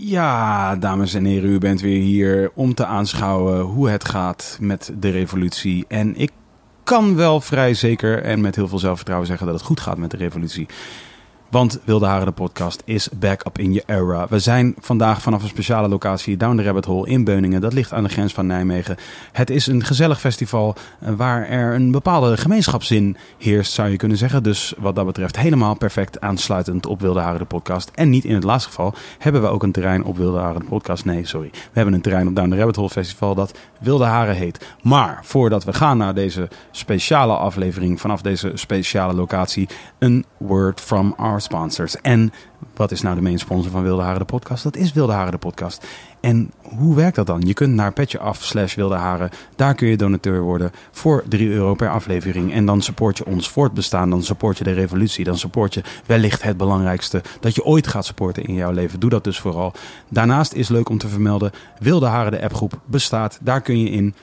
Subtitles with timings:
[0.00, 4.92] Ja, dames en heren, u bent weer hier om te aanschouwen hoe het gaat met
[4.98, 5.84] de revolutie.
[5.88, 6.30] En ik
[6.84, 10.10] kan wel vrij zeker en met heel veel zelfvertrouwen zeggen dat het goed gaat met
[10.10, 10.66] de revolutie.
[11.50, 14.26] Want Wilde Haren, de podcast, is back up in your era.
[14.28, 17.60] We zijn vandaag vanaf een speciale locatie Down the Rabbit Hole in Beuningen.
[17.60, 18.96] Dat ligt aan de grens van Nijmegen.
[19.32, 24.16] Het is een gezellig festival eh, waar er een bepaalde gemeenschapszin heerst, zou je kunnen
[24.16, 24.42] zeggen.
[24.42, 27.90] Dus wat dat betreft helemaal perfect aansluitend op Wilde Haren, de podcast.
[27.94, 30.66] En niet in het laatste geval hebben we ook een terrein op Wilde Haren, de
[30.66, 31.04] podcast.
[31.04, 31.48] Nee, sorry.
[31.50, 34.66] We hebben een terrein op Down the Rabbit Hole Festival dat Wilde Haren heet.
[34.82, 39.68] Maar voordat we gaan naar deze speciale aflevering vanaf deze speciale locatie,
[39.98, 42.00] een word from our sponsors.
[42.00, 42.32] En
[42.74, 44.62] wat is nou de main sponsor van Wilde Haren de podcast?
[44.62, 45.86] Dat is Wilde Haren de podcast.
[46.20, 47.40] En hoe werkt dat dan?
[47.40, 49.30] Je kunt naar petje af slash Wilde Haren.
[49.56, 52.52] Daar kun je donateur worden voor 3 euro per aflevering.
[52.52, 54.10] En dan support je ons voortbestaan.
[54.10, 55.24] Dan support je de revolutie.
[55.24, 59.00] Dan support je wellicht het belangrijkste dat je ooit gaat supporten in jouw leven.
[59.00, 59.72] Doe dat dus vooral.
[60.08, 61.50] Daarnaast is leuk om te vermelden.
[61.78, 63.38] Wilde Haren de appgroep bestaat.
[63.42, 64.14] Daar kun je in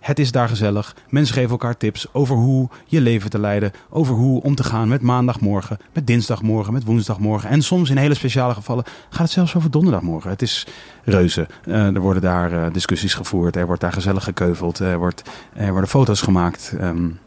[0.00, 0.96] het is daar gezellig.
[1.08, 3.72] Mensen geven elkaar tips over hoe je leven te leiden.
[3.90, 7.50] Over hoe om te gaan met maandagmorgen, met dinsdagmorgen, met woensdagmorgen.
[7.50, 10.30] En soms in hele speciale gevallen gaat het zelfs over donderdagmorgen.
[10.30, 10.66] Het is
[11.04, 11.48] reuze.
[11.64, 13.56] Uh, er worden daar uh, discussies gevoerd.
[13.56, 14.78] Er wordt daar gezellig gekeuveld.
[14.78, 15.22] Er, wordt,
[15.54, 16.74] er worden foto's gemaakt.
[16.80, 17.18] Um,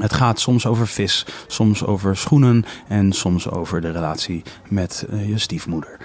[0.00, 5.28] het gaat soms over vis, soms over schoenen en soms over de relatie met uh,
[5.28, 5.98] je stiefmoeder.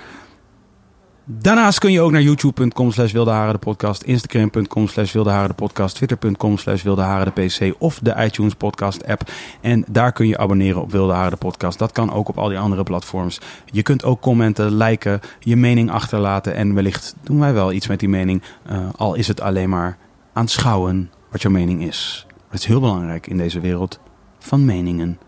[1.26, 6.84] Daarnaast kun je ook naar youtube.com slash de podcast, instagram.com slash de podcast, twitter.com slash
[6.84, 9.32] de pc of de iTunes podcast app.
[9.62, 11.80] En daar kun je abonneren op Wilde Haren de podcast.
[11.80, 13.42] Dat kan ook op al die andere platforms.
[13.66, 18.00] Je kunt ook commenten, liken, je mening achterlaten en wellicht doen wij wel iets met
[18.00, 18.42] die mening.
[18.72, 19.98] Uh, al is het alleen maar
[20.34, 22.26] aanschouwen wat jouw mening is.
[22.50, 24.00] Het is heel belangrijk in deze wereld
[24.40, 25.20] van meningen.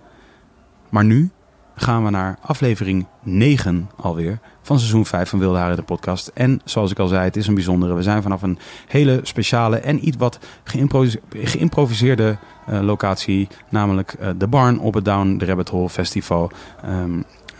[0.90, 1.32] Maar nu
[1.76, 6.32] gaan we naar aflevering 9 alweer van seizoen 5 van Wilde Haren de podcast.
[6.34, 7.94] En zoals ik al zei, het is een bijzondere.
[7.94, 8.58] We zijn vanaf een
[8.88, 10.40] hele speciale en iets wat
[11.34, 12.38] geïmproviseerde
[12.70, 16.52] uh, locatie, namelijk uh, de Barn op het Down the Rabbit Hole Festival.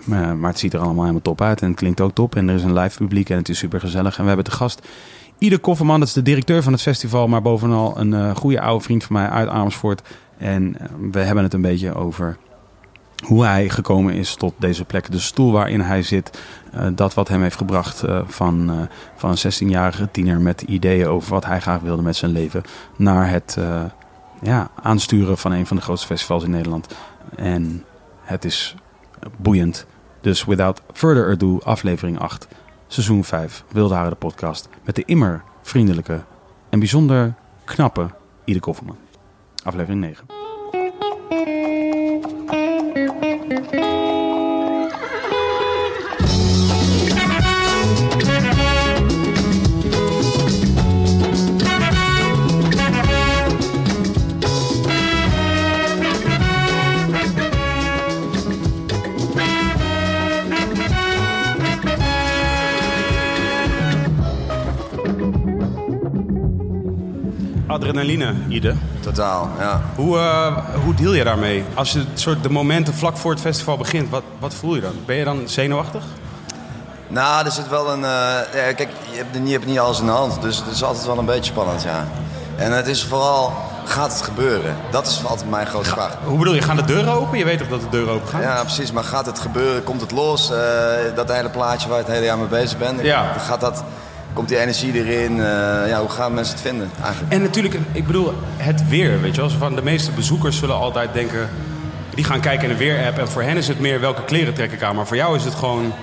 [0.04, 2.36] Maar, maar het ziet er allemaal helemaal top uit en het klinkt ook top.
[2.36, 4.16] En er is een live publiek en het is super gezellig.
[4.16, 4.88] En we hebben te gast
[5.38, 9.04] Ieder Kofferman, dat is de directeur van het festival, maar bovenal een goede oude vriend
[9.04, 10.02] van mij uit Amersfoort.
[10.38, 10.78] En
[11.12, 12.38] we hebben het een beetje over
[13.24, 15.12] hoe hij gekomen is tot deze plek.
[15.12, 16.40] De stoel waarin hij zit,
[16.76, 18.82] uh, dat wat hem heeft gebracht uh, van, uh,
[19.16, 22.64] van een 16-jarige tiener met ideeën over wat hij graag wilde met zijn leven,
[22.98, 23.58] naar het
[24.42, 26.96] ja, aansturen van een van de grootste festivals in Nederland.
[27.36, 27.86] En
[28.22, 28.76] het is
[29.38, 29.86] boeiend.
[30.22, 32.48] Dus without further ado, aflevering 8,
[32.88, 36.24] seizoen 5, Wilde Haren de podcast, met de immer vriendelijke
[36.70, 37.34] en bijzonder
[37.64, 38.10] knappe
[38.46, 38.98] Ide Kofferman.
[39.64, 40.53] Aflevering 9.
[67.94, 68.76] Adrenaline, Ide.
[69.00, 69.82] Totaal, ja.
[69.96, 71.64] Hoe, uh, hoe deal je daarmee?
[71.74, 74.94] Als je soort de momenten vlak voor het festival begint, wat, wat voel je dan?
[75.06, 76.04] Ben je dan zenuwachtig?
[77.08, 78.00] Nou, er zit wel een...
[78.00, 78.06] Uh,
[78.54, 80.42] ja, kijk, je hebt, je hebt niet alles in de hand.
[80.42, 82.08] Dus het is altijd wel een beetje spannend, ja.
[82.56, 83.54] En het is vooral,
[83.86, 84.76] gaat het gebeuren?
[84.92, 86.18] Dat is altijd mijn grote Ga, vraag.
[86.26, 87.38] Hoe bedoel je, gaan de deuren open?
[87.38, 88.42] Je weet toch dat de deuren open gaan?
[88.42, 88.92] Ja, precies.
[88.92, 89.84] Maar gaat het gebeuren?
[89.84, 90.52] Komt het los?
[90.52, 90.58] Uh,
[91.16, 93.02] dat hele plaatje waar je het hele jaar mee bezig bent.
[93.02, 93.34] Ja.
[93.34, 93.84] Gaat dat
[94.34, 95.32] komt die energie erin?
[95.32, 95.44] Uh,
[95.88, 97.34] ja, hoe gaan mensen het vinden eigenlijk?
[97.34, 99.50] En natuurlijk, ik bedoel, het weer, weet je wel.
[99.50, 101.50] Van de meeste bezoekers zullen altijd denken...
[102.16, 104.72] die gaan kijken in een weer-app en voor hen is het meer welke kleren trek
[104.72, 104.96] ik aan.
[104.96, 105.94] Maar voor jou is het gewoon...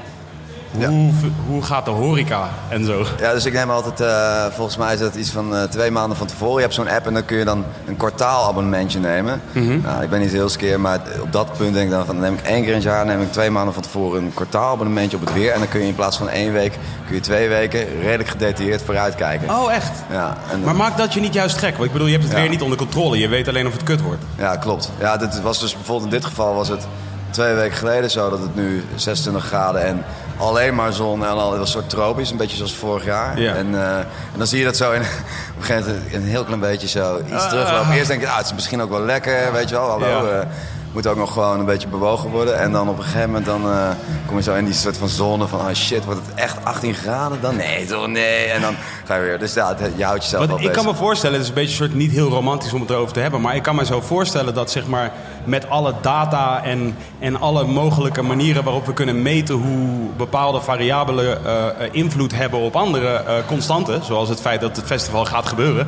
[0.71, 1.11] Hoe, ja.
[1.47, 3.05] hoe gaat de horeca en zo?
[3.21, 6.17] Ja, dus ik neem altijd, uh, volgens mij is dat iets van uh, twee maanden
[6.17, 6.55] van tevoren.
[6.55, 9.41] Je hebt zo'n app en dan kun je dan een kwartaalabonnementje nemen.
[9.53, 9.81] Mm -hmm.
[9.81, 12.15] nou, ik ben niet heel skeer, maar op dat punt denk ik dan van...
[12.15, 14.35] dan neem ik één keer in het jaar, neem ik twee maanden van tevoren een
[14.35, 15.53] kwartaalabonnementje op het weer.
[15.53, 18.83] En dan kun je in plaats van één week, kun je twee weken redelijk gedetailleerd
[18.83, 19.51] vooruitkijken.
[19.51, 19.93] Oh, echt?
[20.11, 20.37] Ja.
[20.53, 21.73] En, maar maakt dat je niet juist gek?
[21.73, 22.41] Want ik bedoel, je hebt het Ja.
[22.41, 23.19] weer niet onder controle.
[23.19, 24.23] Je weet alleen of het kut wordt.
[24.37, 24.91] ja, klopt.
[24.99, 26.87] Ja, dit was dus bijvoorbeeld in dit geval was het
[27.31, 30.05] twee weken geleden zo dat het nu 26 graden en
[30.41, 33.41] alleen maar zon en al, een soort tropisch, een beetje zoals vorig jaar.
[33.41, 33.55] Ja.
[33.55, 34.07] En, eh, en
[34.37, 35.01] dan zie je dat zo in,
[35.57, 37.93] op een gegeven moment een heel klein beetje zo iets teruglopen.
[37.93, 39.89] Eerst denk je, ah, het is misschien ook wel lekker, weet je wel.
[39.89, 40.41] Hallo, Ja.
[40.41, 40.47] eh,
[40.93, 42.59] moet ook nog gewoon een beetje bewogen worden.
[42.59, 43.89] En dan op een gegeven moment dan, eh,
[44.27, 45.59] kom je zo in die soort van zone van...
[45.61, 47.57] Oh shit, wordt het echt 18 graden dan?
[47.57, 48.45] Nee, toch nee.
[48.47, 48.75] En dan
[49.19, 49.39] weer.
[49.39, 51.77] Dus ja, je houdt jezelf wel ik kan me voorstellen, het is een beetje een
[51.77, 54.55] soort niet heel romantisch om het erover te hebben, maar ik kan me zo voorstellen
[54.55, 55.12] dat zeg maar
[55.45, 61.45] met alle data en, en alle mogelijke manieren waarop we kunnen meten hoe bepaalde variabelen
[61.45, 65.49] eh, eh, invloed hebben op andere eh, constanten, zoals het feit dat het festival gaat
[65.49, 65.87] gebeuren,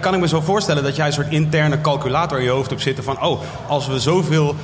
[0.00, 2.82] kan ik me zo voorstellen dat jij een soort interne calculator in je hoofd hebt
[2.82, 4.54] zitten van oh, als we zoveel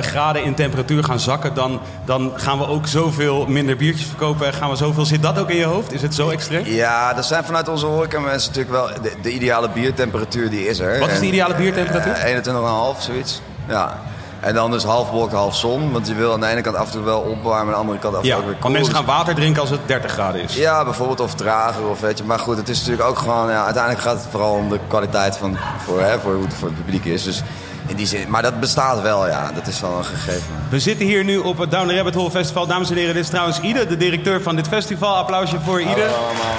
[0.00, 4.52] graden in temperatuur gaan zakken, dan, dan gaan we ook zoveel minder biertjes verkopen en
[4.52, 5.04] gaan we zoveel.
[5.04, 5.92] Zit dat ook in je hoofd?
[5.92, 6.66] Is het zo extreem?
[6.66, 9.02] Ja, er zijn vanuit onze horeca mensen natuurlijk wel...
[9.02, 10.98] De, de ideale biertemperatuur die is er.
[10.98, 12.12] Wat is de ideale biertemperatuur?
[12.12, 13.40] eh, 21,5, zoiets.
[13.68, 13.98] Ja.
[14.40, 15.92] En dan dus half bewolkt, half zon.
[15.92, 17.60] Want je wil aan de ene kant af en toe wel opwarmen...
[17.60, 18.70] aan de andere kant af en toe Ja, ook weer want koel.
[18.72, 20.54] mensen Dus- gaan water drinken als het 30 graden is.
[20.54, 22.24] Ja, bijvoorbeeld of trager of weet je.
[22.24, 23.50] Maar goed, het is natuurlijk ook gewoon...
[23.50, 26.68] Ja, uiteindelijk gaat het vooral om de kwaliteit van, voor, hè, voor hoe het voor
[26.68, 27.22] het publiek is.
[27.22, 27.42] Dus
[27.86, 28.30] in die zin...
[28.30, 29.50] Maar dat bestaat wel, ja.
[29.54, 30.54] Dat is wel een gegeven.
[30.70, 32.66] We zitten hier nu op het Down the Rabbit Hole Festival.
[32.66, 35.16] Dames en heren, dit is trouwens Ide, de directeur van dit festival.
[35.16, 36.08] Applausje voor Ide.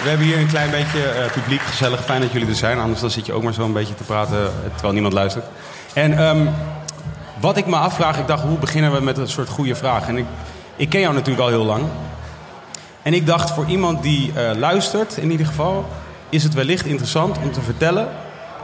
[0.02, 2.78] we hebben hier een klein beetje eh, publiek, gezellig, fijn dat jullie er zijn.
[2.78, 5.44] Anders dan zit je ook maar zo een beetje te praten eh, terwijl niemand luistert.
[5.92, 6.46] En ehm,
[7.40, 10.08] wat ik me afvraag, ik dacht, hoe beginnen we met een soort goede vraag?
[10.08, 10.24] En ik,
[10.76, 11.84] ik ken jou natuurlijk al heel lang.
[13.02, 15.88] En ik dacht, voor iemand die eh, luistert in ieder geval...
[16.28, 18.08] is het wellicht interessant om te vertellen...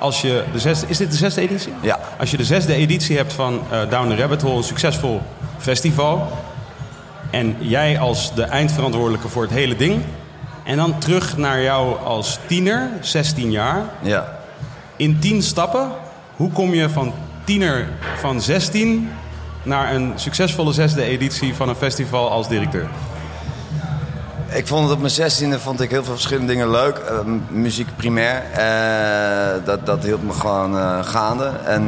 [0.02, 0.86] als je de zesde...
[0.88, 1.72] Is dit de zesde editie?
[1.80, 1.98] Ja.
[2.18, 4.56] Als je de zesde editie hebt van eh, Down the Rabbit Hole...
[4.56, 5.20] een succesvol
[5.58, 6.28] festival...
[7.30, 10.02] en jij als de eindverantwoordelijke voor het hele ding...
[10.64, 13.84] en dan terug naar jou als tiener, 16 jaar...
[14.00, 14.38] Ja.
[14.96, 15.90] in 10 stappen...
[16.36, 17.12] hoe kom je van
[17.44, 17.88] tiener
[18.18, 19.10] van 16...
[19.62, 22.88] naar een succesvolle zesde editie van een festival als directeur?
[24.54, 26.96] Ik vond het op mijn zestiende vond ik heel veel verschillende dingen leuk.
[26.98, 27.18] Eh,
[27.48, 28.42] muziek primair.
[28.52, 31.50] eh, dat, dat hield me gewoon eh, gaande.
[31.64, 31.86] En,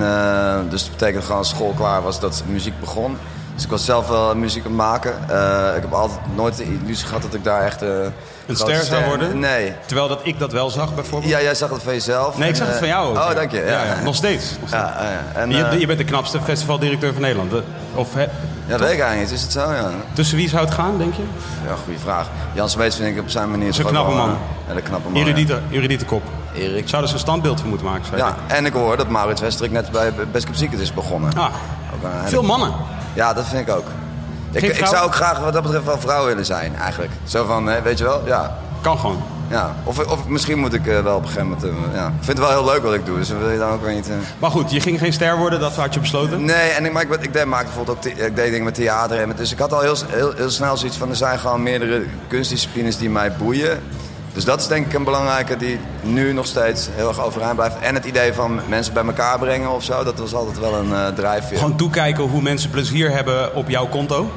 [0.71, 3.17] dus dat betekende gewoon als school klaar was dat muziek begon.
[3.55, 5.13] Dus ik was zelf wel muziek aan het maken.
[5.77, 7.81] Ik heb altijd nooit de illusie gehad dat ik daar echt...
[8.47, 9.39] Een ster zou worden?
[9.39, 9.73] Nee.
[9.87, 11.33] Terwijl dat ik dat wel zag bijvoorbeeld.
[11.33, 12.39] Ja, jij zag het van jezelf.
[12.39, 13.17] Nee, ik En, zag het van jou ook.
[13.17, 13.35] Oh, ja.
[13.35, 13.65] dank je.
[13.67, 14.03] Ja, Ja.
[14.03, 14.51] Nog steeds.
[14.61, 14.83] Nog steeds.
[14.83, 15.03] Ja,
[15.35, 15.41] ja.
[15.41, 17.53] En, je, je bent de knapste festivaldirecteur van Nederland.
[17.95, 18.27] Of hè,
[18.67, 19.31] ja, dat weet ik eigenlijk niet.
[19.31, 19.73] Is het zo?
[19.73, 21.23] Ja, tussen wie zou het gaan, denk je?
[21.67, 22.27] ja goede vraag.
[22.53, 23.69] Jan Smeets vind ik op zijn manier...
[23.69, 24.29] Is een ook knappe man.
[24.29, 24.35] eh,
[24.69, 25.19] Ja, een knappe man.
[25.21, 25.27] ja.
[25.27, 26.23] Erudiete, erudiete kop.
[26.55, 26.89] Erik.
[26.89, 28.35] Zouden ze een standbeeld voor moeten maken, Ja, ik.
[28.47, 31.37] en ik hoor dat Maurits Westerik net bij Best Kept Secret is begonnen.
[31.37, 31.47] Ah,
[32.03, 32.73] hele- veel mannen.
[33.13, 33.85] Ja, dat vind ik ook.
[34.51, 37.13] Ik, ik zou ook graag wat dat betreft wel vrouw willen zijn, eigenlijk.
[37.25, 38.23] Zo van, weet je wel?
[38.27, 38.57] Ja.
[38.81, 39.23] Kan gewoon.
[39.49, 39.75] Ja.
[39.85, 41.65] Of, of misschien moet ik eh, wel op een gegeven moment...
[41.65, 42.07] eh, ja.
[42.07, 43.95] Ik vind het wel heel leuk wat ik doe, dus wil je dan ook weer
[43.95, 44.09] niet...
[44.09, 44.15] eh.
[44.39, 46.45] Maar goed, je ging geen ster worden, dat had je besloten.
[46.45, 48.13] Nee, en ik, maar ik, ik deed, maakte bijvoorbeeld ook...
[48.13, 49.21] Ik deed dingen met theater.
[49.21, 51.11] En met, dus ik had al heel, heel, heel snel zoiets van...
[51.11, 53.83] Er zijn gewoon meerdere kunstdisciplines die mij boeien.
[54.33, 57.77] Dus dat is denk ik een belangrijke die nu nog steeds heel erg overeind blijft.
[57.81, 60.05] En het idee van mensen bij elkaar brengen of zo.
[60.05, 61.59] Dat was altijd wel een drijfveer.
[61.59, 64.31] Gewoon toekijken hoe mensen plezier hebben op jouw konto.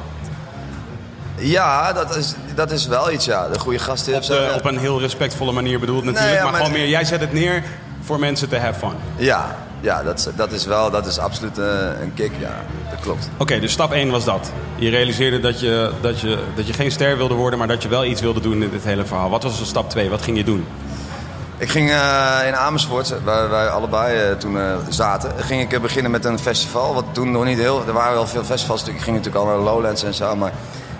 [1.38, 3.48] Ja, dat is, dat is wel iets, ja.
[3.48, 6.34] De goede gasten Op, de, op een heel respectfole manier bedoeld natuurlijk.
[6.34, 7.62] ja, maar, maar- gewoon meer, jij zet het neer
[8.00, 8.94] voor mensen te have fun.
[9.16, 11.64] Ja, ja dat, is, dat is wel, dat is absoluut eh,
[12.00, 12.64] een kick, ja.
[12.90, 13.28] Dat klopt.
[13.36, 14.50] Oké, dus stap 1 was dat.
[14.76, 17.88] Je realiseerde dat je, dat, je, dat je geen ster wilde worden, maar dat je
[17.88, 19.30] wel iets wilde doen in dit hele verhaal.
[19.30, 20.10] Wat was dan stap 2?
[20.10, 20.66] Wat ging je doen?
[21.58, 26.24] Ik ging eh, in Amersfoort, waar wij allebei eh, toen zaten, ging ik beginnen met
[26.24, 26.94] een festival.
[26.94, 27.82] Wat toen nog niet heel...
[27.86, 30.52] Er waren wel veel festivals, ik ging natuurlijk al naar Lowlands en zo, maar...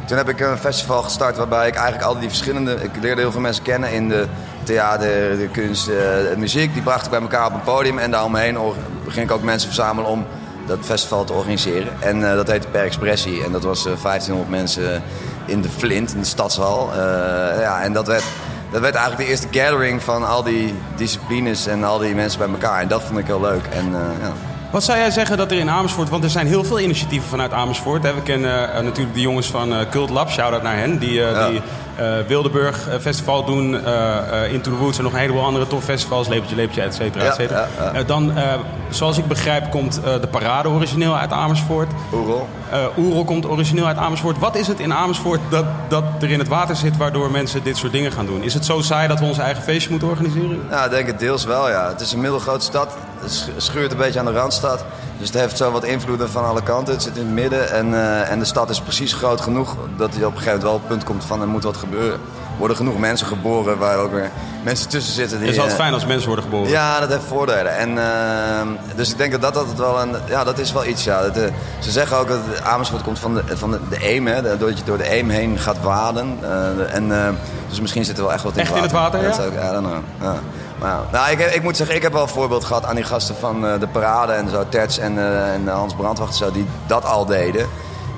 [0.09, 2.75] Toen heb ik een festival gestart waarbij ik eigenlijk al die verschillende...
[2.75, 4.27] Ik leerde heel veel mensen kennen in de
[4.63, 6.73] theater, de kunst, eh, de muziek.
[6.73, 8.59] Die bracht ik bij elkaar op een podium en daaromheen
[9.09, 10.27] ging ik ook mensen verzamelen om
[10.67, 11.93] dat festival te organiseren.
[12.01, 13.45] En eh, dat heette Per Expressie.
[13.45, 15.03] En dat was eh, 1500 mensen
[15.45, 16.91] in de Flint, in de stadshal.
[17.61, 18.25] Ja, en dat werd,
[18.71, 22.49] dat werd eigenlijk de eerste gathering van al die disciplines en al die mensen bij
[22.49, 22.81] elkaar.
[22.81, 23.67] En dat vond ik heel leuk.
[23.67, 24.33] En, ja.
[24.71, 27.53] Wat zou jij zeggen dat er in Amersfoort, want er zijn heel veel initiatieven vanuit
[27.53, 28.03] Amersfoort.
[28.03, 28.15] Hè?
[28.15, 30.99] We kennen eh, natuurlijk de jongens van eh, Cult Lab, shout-out naar hen.
[30.99, 31.49] Die, eh, Ja.
[31.49, 31.61] die
[32.27, 33.75] Wildeburg Festival doen,
[34.51, 36.29] Into the Woods en nog een heleboel andere tof festivals.
[36.29, 37.69] Lepeltje, Lepeltje, et cetera, et cetera.
[37.95, 38.33] ja, dan,
[38.91, 41.91] zoals ik begrijp, komt de Parade origineel uit Amersfoort.
[42.13, 42.49] Oerol.
[42.99, 44.39] Oerol komt origineel uit Amersfoort.
[44.39, 47.77] Wat is het in Amersfoort dat, dat er in het water zit waardoor mensen dit
[47.77, 48.43] soort dingen gaan doen?
[48.43, 50.61] Is het zo saai dat we ons eigen feestje moeten organiseren?
[50.71, 51.89] Nou, ik denk het deels wel, ja.
[51.89, 52.97] Het is een middelgrote stad.
[53.21, 54.85] Het sch- schuurt een beetje aan de randstad.
[55.19, 56.95] Dus het heeft zo wat invloeden van alle kanten.
[56.95, 59.77] Het zit in het midden en, eh, en de stad is precies groot genoeg...
[59.97, 61.77] dat je op een gegeven moment wel op het punt komt van er moet wat
[61.77, 62.21] gebeuren.
[62.59, 64.31] worden genoeg mensen geboren waar ook weer
[64.65, 65.37] mensen tussen zitten.
[65.39, 66.71] Die, Het is altijd eh, fijn als mensen worden geboren.
[66.71, 67.77] ja, dat heeft voordelen.
[67.77, 70.15] En, ehm, dus ik denk dat dat altijd wel een...
[70.27, 71.23] Ja, dat is wel iets, ja.
[71.23, 71.43] Dat, eh,
[71.79, 74.43] ze zeggen ook dat Amersfoort komt van de, van de, de Eem, hè.
[74.59, 76.39] Dat je door de Eem heen gaat waden.
[76.43, 77.29] Eh, en, eh,
[77.69, 79.43] dus misschien zit er wel echt wat in Echt in het water, Dat ja?
[79.43, 79.61] zou ik-.
[79.63, 79.81] Ja.
[79.81, 80.35] Maar, ja.
[81.13, 83.67] Nou, ik, ik moet zeggen, ik heb wel een voorbeeld gehad aan die gasten van
[83.67, 84.65] eh, de Parade en zo.
[84.69, 87.67] Terts en, eh, en Hans Brandwacht zo, die dat al deden.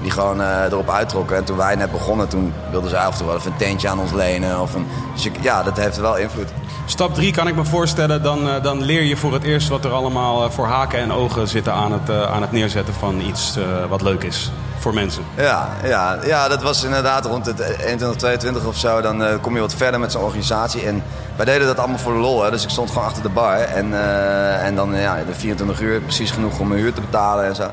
[0.03, 1.37] Die gewoon eh, erop uittrokken.
[1.37, 3.89] En toen wij net begonnen, toen wilden zij af en toe wel even een tentje
[3.89, 4.61] aan ons lenen.
[4.61, 6.49] Of een, dus ja, dat heeft wel invloed.
[6.87, 9.91] Stap 3 kan ik me voorstellen, dan, dan leer je voor het eerst wat er
[9.91, 14.23] allemaal voor haken en ogen zitten aan het, aan het neerzetten van iets wat leuk
[14.23, 14.51] is
[14.81, 15.23] voor mensen.
[15.37, 19.01] Ja, ja, ja, dat was inderdaad rond het 21, 22 of zo.
[19.01, 20.87] Dan eh, kom je wat verder met zo'n organisatie.
[20.87, 21.03] En
[21.37, 22.43] wij deden dat allemaal voor de lol.
[22.43, 22.51] Hè.
[22.51, 23.59] Dus ik stond gewoon achter de bar.
[23.59, 27.45] En, eh, en dan ja, de 24 uur, precies genoeg om mijn huur te betalen
[27.45, 27.71] en zo.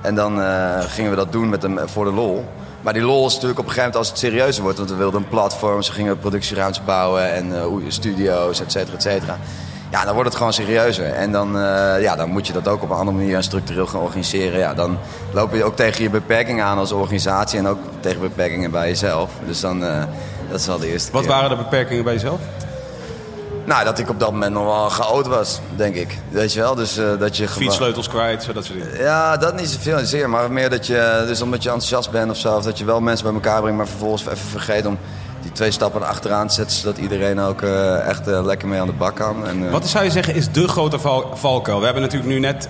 [0.00, 2.44] En dan eh, gingen we dat doen met hem voor de lol.
[2.80, 4.78] Maar die lol is natuurlijk op een gegeven moment als het serieuzer wordt.
[4.78, 7.52] Want we wilden een platform, ze gingen productieruimtes bouwen en
[7.88, 9.38] studio's, et cetera, et cetera.
[9.94, 11.12] Ja, dan wordt het gewoon serieuzer.
[11.12, 13.86] En dan, eh, ja, dan moet je dat ook op een andere manier en structureel
[13.86, 14.58] gaan organiseren.
[14.58, 14.98] Ja, dan
[15.32, 19.30] loop je ook tegen je beperkingen aan als organisatie en ook tegen beperkingen bij jezelf.
[19.46, 20.02] Dus dan, eh,
[20.50, 21.30] dat is wel de eerste Wat keer.
[21.30, 22.40] waren de beperkingen bij jezelf?
[23.64, 26.18] Nou, dat ik op dat moment nog wel chaot was, denk ik.
[26.30, 27.62] Weet je wel, dus eh, dat je gewoon...
[27.62, 28.98] Fietssleutels kwijt, zo dat soort dingen.
[28.98, 32.36] Ja, dat niet zoveel zeer, maar meer dat je, dus omdat je enthousiast bent of
[32.36, 34.98] zo, of dat je wel mensen bij elkaar brengt, maar vervolgens even vergeet om
[35.54, 38.92] twee stappen erachteraan te zetten, zodat iedereen ook eh, echt eh, lekker mee aan de
[38.92, 39.46] bak kan.
[39.46, 41.78] En, eh, Wat zou je zeggen is de grote val valkuil?
[41.78, 42.68] We hebben natuurlijk nu net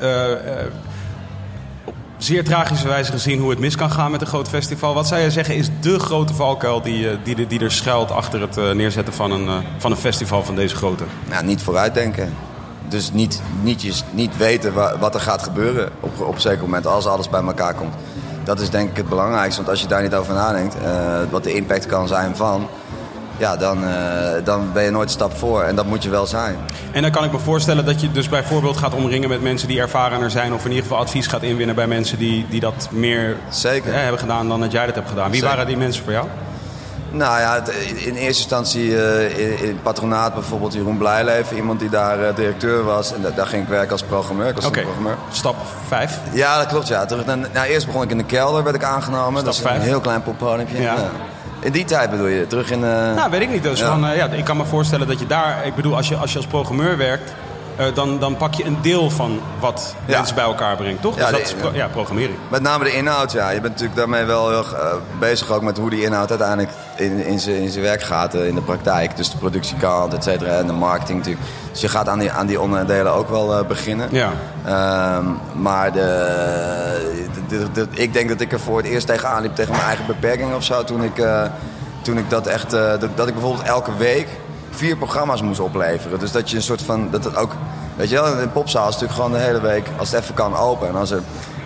[1.85, 4.95] op zeer tragische wijze gezien hoe het mis kan gaan met een groot festival.
[4.95, 8.41] Wat zou je zeggen is de grote valkuil die, die, er- die er schuilt achter
[8.41, 9.49] het neerzetten van een,
[9.79, 11.05] van een festival van deze grootte?
[11.31, 12.35] nou, niet vooruitdenken.
[12.89, 16.87] Dus niet, niet, niet weten wa- wat er gaat gebeuren op, op een zeker moment
[16.87, 17.95] als alles bij elkaar komt.
[18.45, 20.91] Dat is denk ik het belangrijkste, want als je daar niet over nadenkt, eh,
[21.31, 22.69] wat de impact kan zijn van,
[23.37, 26.27] ja, dan, eh, dan ben je nooit een stap voor en dat moet je wel
[26.27, 26.57] zijn.
[26.93, 29.81] En dan kan ik me voorstellen dat je dus bijvoorbeeld gaat omringen met mensen die
[29.81, 30.53] ervarener zijn.
[30.53, 33.95] Of in ieder geval advies gaat inwinnen bij mensen die, die dat meer Zeker.
[33.95, 35.31] hebben gedaan dan dat jij dat hebt gedaan.
[35.31, 35.49] Wie Zeker.
[35.49, 36.27] waren die mensen voor jou?
[37.15, 37.63] Nou ja,
[37.95, 41.57] in eerste instantie eh, in, het patronaat bijvoorbeeld Jeroen Blijleven.
[41.57, 43.15] Iemand die daar eh, directeur was.
[43.15, 44.49] En da- daar ging ik werken als programmeur.
[44.49, 45.17] Ik was Oké, programmeur.
[45.33, 45.57] stap
[45.89, 46.19] 5.
[46.33, 46.89] Ja, dat klopt.
[46.89, 47.05] Ja.
[47.07, 49.45] Terug, nou, eerst begon ik in de kelder, werd ik aangenomen.
[49.45, 49.77] dat is vijf.
[49.77, 50.81] een heel klein poppodiumpje.
[50.83, 50.95] Ja.
[51.61, 52.47] In die tijd bedoel je?
[52.47, 52.85] Terug in...
[52.85, 53.63] eh, Nou, weet ik niet.
[53.63, 53.87] Dus Ja.
[53.87, 55.67] van, ja, ik kan me voorstellen dat je daar...
[55.67, 57.33] Ik bedoel, als je als, je als programmeur werkt...
[57.77, 60.17] eh, dan, dan pak je een deel van wat Ja.
[60.17, 61.17] mensen bij elkaar brengt, toch?
[61.17, 62.39] Ja, dus dat is pro- ja, programmering.
[62.51, 63.49] Met name de inhoud, ja.
[63.51, 67.25] Je bent natuurlijk daarmee wel heel eh, bezig ook met hoe die inhoud uiteindelijk in,
[67.25, 69.17] in zijn werk gaat eh, in de praktijk.
[69.17, 71.47] Dus de productiekant, et cetera, en de marketing natuurlijk.
[71.73, 74.09] Dus je gaat aan die, aan die onderdelen ook wel beginnen.
[74.11, 74.31] Ja.
[74.65, 75.25] Ehm,
[75.63, 76.03] maar de,
[77.49, 79.85] de- de- de- ik denk dat ik er voor het eerst tegenaan liep tegen mijn
[79.85, 80.85] eigen beperkingen of zo.
[80.85, 81.23] Toen ik,
[82.03, 84.29] toen ik dat echt, dat, dat ik bijvoorbeeld elke week
[84.75, 86.19] vier programma's moest opleveren.
[86.19, 87.53] Dus dat je een soort van, dat het ook,
[87.97, 90.57] weet je wel, in popzaal is natuurlijk gewoon de hele week, als het even kan,
[90.57, 90.89] open.
[90.89, 91.23] En, als er,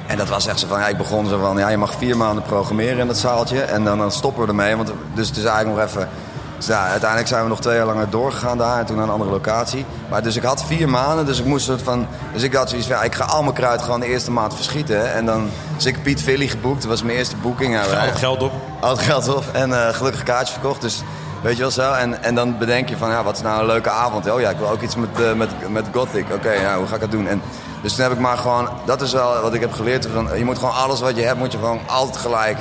[0.06, 2.16] en dat was echt zo van, ja, ik begon zo van, ja, je mag vier
[2.16, 3.60] maanden programmeren in dat zaaltje.
[3.60, 6.08] En dan, dan stoppen we ermee, want dus het is eigenlijk nog even...
[6.56, 9.12] Dus ja, uiteindelijk zijn we nog twee jaar langer doorgegaan daar en toen naar een
[9.12, 9.84] andere locatie.
[10.10, 12.06] Maar dus ik had vier maanden, dus ik moest soort van.
[12.32, 14.54] Dus ik had zoiets van, ja, ik ga al mijn kruid gewoon de eerste maand
[14.54, 15.12] verschieten.
[15.12, 17.78] En dan, dus ik Piet Philly geboekt, dat was mijn eerste boeking.
[17.78, 18.52] Al het geld op.
[18.80, 20.80] al het geld op en eh, gelukkig kaartjes verkocht.
[20.80, 21.02] Dus
[21.42, 21.92] weet je wel zo.
[21.92, 24.30] En, en dan bedenk je van, ja, wat is nou een leuke avond?
[24.30, 26.26] Oh ja, ik wil ook iets met, eh, met, met Gothic.
[26.32, 27.26] Oké, ja, hoe ga ik dat doen?
[27.26, 27.42] En,
[27.82, 30.08] dus toen heb ik maar gewoon, dat is wel wat ik heb geleerd.
[30.14, 32.58] Van, je moet gewoon alles wat je hebt, moet je gewoon altijd gelijk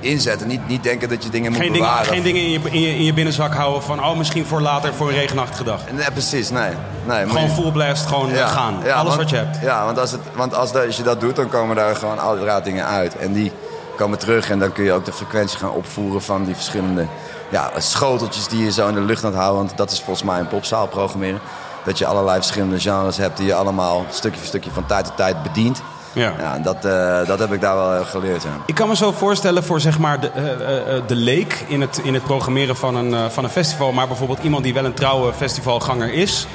[0.00, 0.48] inzetten.
[0.48, 2.06] Niet, niet denken dat je dingen moet dingen, bewaren.
[2.06, 4.04] geen dingen in, je, in, je, in je binnenzak houden van...
[4.04, 5.80] oh, misschien voor later, voor een regenachtige dag.
[5.92, 6.70] Nee, precies, nee.
[7.06, 8.74] nee Gewoon je- full blast, gewoon gaan.
[8.74, 9.58] Alles want, wat je hebt.
[9.62, 12.86] Ja, want, als, het, want als, je dat doet, dan komen daar gewoon uiteraard dingen
[12.86, 13.16] uit.
[13.16, 13.52] En die
[13.96, 17.06] komen terug en dan kun je ook de frequentie gaan opvoeren van die verschillende
[17.48, 19.64] ja, schoteltjes die je zo in de lucht aan het houden.
[19.64, 21.40] Want dat is volgens mij een popzaal programmeren.
[21.84, 25.16] Dat je allerlei verschillende genres hebt die je allemaal stukje voor stukje van tijd tot
[25.16, 25.82] tijd bedient.
[26.12, 26.34] Ja.
[26.38, 28.42] Ja, en dat, eh, dat heb ik daar wel geleerd.
[28.42, 28.48] Ja.
[28.66, 32.00] Ik kan me zo voorstellen voor zeg maar de, eh, eh, de leek in het,
[32.02, 35.32] in het programmeren van een, van een festival, maar bijvoorbeeld iemand die wel een trouwe
[35.32, 36.46] festivalganger is.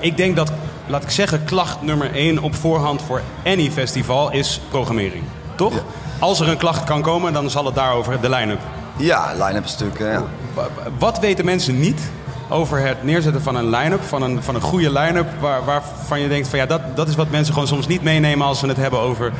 [0.00, 0.52] Ik denk dat,
[0.86, 5.24] laat ik zeggen, klacht nummer één op voorhand voor any festival is programmering.
[5.54, 5.72] Toch?
[6.18, 8.60] Als er een klacht kan komen, dan zal het daarover de line-up.
[9.00, 10.00] Ja, line-up is natuurlijk...
[10.00, 10.22] eh, ja.
[10.54, 12.00] Wa- Wat weten mensen niet
[12.48, 16.28] over het neerzetten van een line-up, van een, van een goede line-up, waar, waarvan je
[16.28, 18.76] denkt van ja, dat, dat is wat mensen gewoon soms niet meenemen als ze het
[18.76, 19.32] hebben over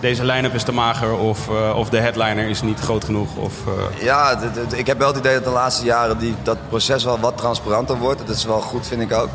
[0.00, 3.36] deze line-up is te mager of, eh, of de headliner is niet groot genoeg.
[3.36, 4.38] Of, eh, Ja,
[4.74, 7.96] ik heb wel het idee dat de laatste jaren die, dat proces wel wat transparanter
[7.98, 8.26] wordt.
[8.26, 9.28] Dat is wel goed, vind ik ook.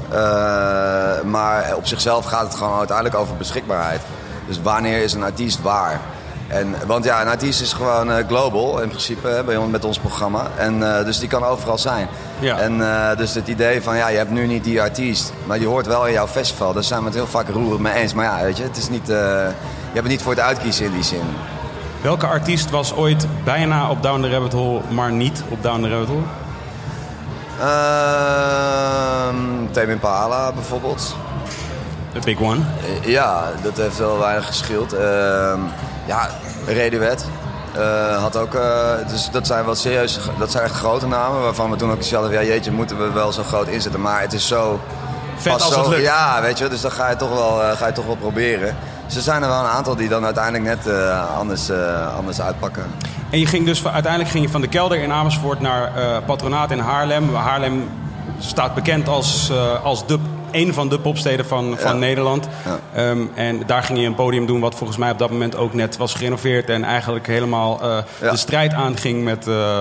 [1.25, 4.01] Maar op zichzelf gaat het gewoon uiteindelijk over beschikbaarheid.
[4.47, 6.01] Dus wanneer is een artiest waar?
[6.47, 9.83] En, want ja, een artiest is gewoon eh, global in principe hè, bij ons, met
[9.85, 10.47] ons programma.
[10.57, 12.07] En, eh, dus die kan overal zijn.
[12.39, 12.59] Ja.
[12.59, 15.67] En eh, dus het idee van ja, je hebt nu niet die artiest, maar die
[15.67, 16.73] hoort wel in jouw festival.
[16.73, 18.13] Daar zijn we het heel vaak roerend mee eens.
[18.13, 20.91] Maar ja, weet je, het is niet, je hebt het niet voor het uitkiezen in
[20.91, 21.23] die zin.
[22.01, 25.89] Welke artiest was ooit bijna op Down the Rabbit Hole, maar niet op Down the
[25.89, 26.23] Rabbit Hole?
[27.59, 29.05] Ehm
[29.71, 31.15] Tame Impala bijvoorbeeld.
[32.13, 32.59] The Big One.
[33.01, 34.95] Ja, dat heeft wel weinig geschild.
[36.05, 36.29] Ja,
[36.67, 37.25] Radiohead
[37.75, 38.53] eh, had ook...
[38.53, 40.19] eh, dus dat zijn wel serieus...
[40.39, 42.31] Dat zijn echt grote namen waarvan we toen ook zelf...
[42.31, 44.01] Ja, jeetje, moeten we wel zo groot inzetten.
[44.01, 44.79] Maar het is zo...
[45.35, 46.01] Vet als zo, het lukt.
[46.01, 48.75] Ja, weet je, dus dan ga je toch wel, eh, ga je toch wel proberen.
[49.05, 50.93] Dus er zijn er wel een aantal die dan uiteindelijk net
[51.37, 51.71] anders,
[52.17, 52.83] anders uitpakken.
[53.29, 55.91] En je ging dus uiteindelijk ging je van de kelder in Amersfoort naar
[56.25, 57.35] Patronaat in Haarlem.
[57.35, 57.89] Haarlem
[58.39, 59.51] staat bekend als,
[59.83, 60.19] als de,
[60.51, 61.97] een van de popsteden van, van Ja.
[61.97, 62.47] Nederland.
[62.65, 62.79] Ja.
[63.01, 65.73] Ehm, en daar ging je een podium doen wat volgens mij op dat moment ook
[65.73, 66.69] net was gerenoveerd.
[66.69, 68.31] En eigenlijk helemaal eh, Ja.
[68.31, 69.79] de strijd aanging met, eh,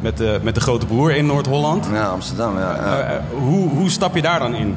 [0.00, 1.86] met, de, met de grote broer in Noord-Holland.
[1.92, 2.74] Ja, Amsterdam, ja.
[2.76, 4.76] Eh, eh, hoe, hoe stap je daar dan in?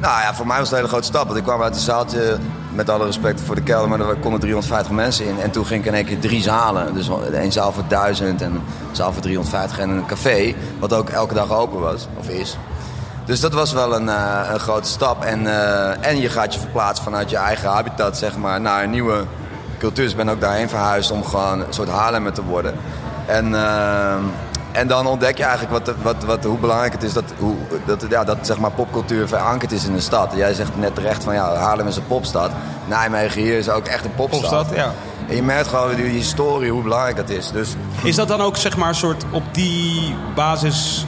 [0.00, 1.24] Nou ja, voor mij was het een hele grote stap.
[1.26, 2.36] Want ik kwam uit een zaaltje,
[2.74, 5.40] met alle respect voor de kelder, maar er konden 350 mensen in.
[5.40, 6.94] En toen ging ik in één keer drie zalen.
[6.94, 8.60] Dus een zaal voor 1000 en een
[8.92, 12.56] zaal voor 350 en een café, wat ook elke dag open was, of is.
[13.32, 15.24] Dus dat was wel een, eh, een grote stap.
[15.24, 18.90] En, eh, en je gaat je verplaatsen vanuit je eigen habitat, zeg maar, naar een
[18.90, 19.24] nieuwe
[19.78, 20.02] cultuur.
[20.02, 22.74] Dus ik ben ook daarheen verhuisd om gewoon een soort Haarlemmer te worden.
[23.26, 24.14] En, eh,
[24.72, 27.54] en dan ontdek je eigenlijk wat, wat, wat, hoe belangrijk het is dat, hoe,
[27.86, 30.32] dat, ja, dat zeg maar, popcultuur verankerd is in de stad.
[30.34, 32.50] Jij zegt net terecht van ja, Haarlem is een popstad.
[32.88, 34.50] Nijmegen hier is ook echt een popstad.
[34.50, 34.92] Popstad, ja.
[35.28, 37.50] En je merkt gewoon die historie, hoe belangrijk dat is.
[37.50, 41.06] Dus Is dat dan ook zeg maar een soort op die basis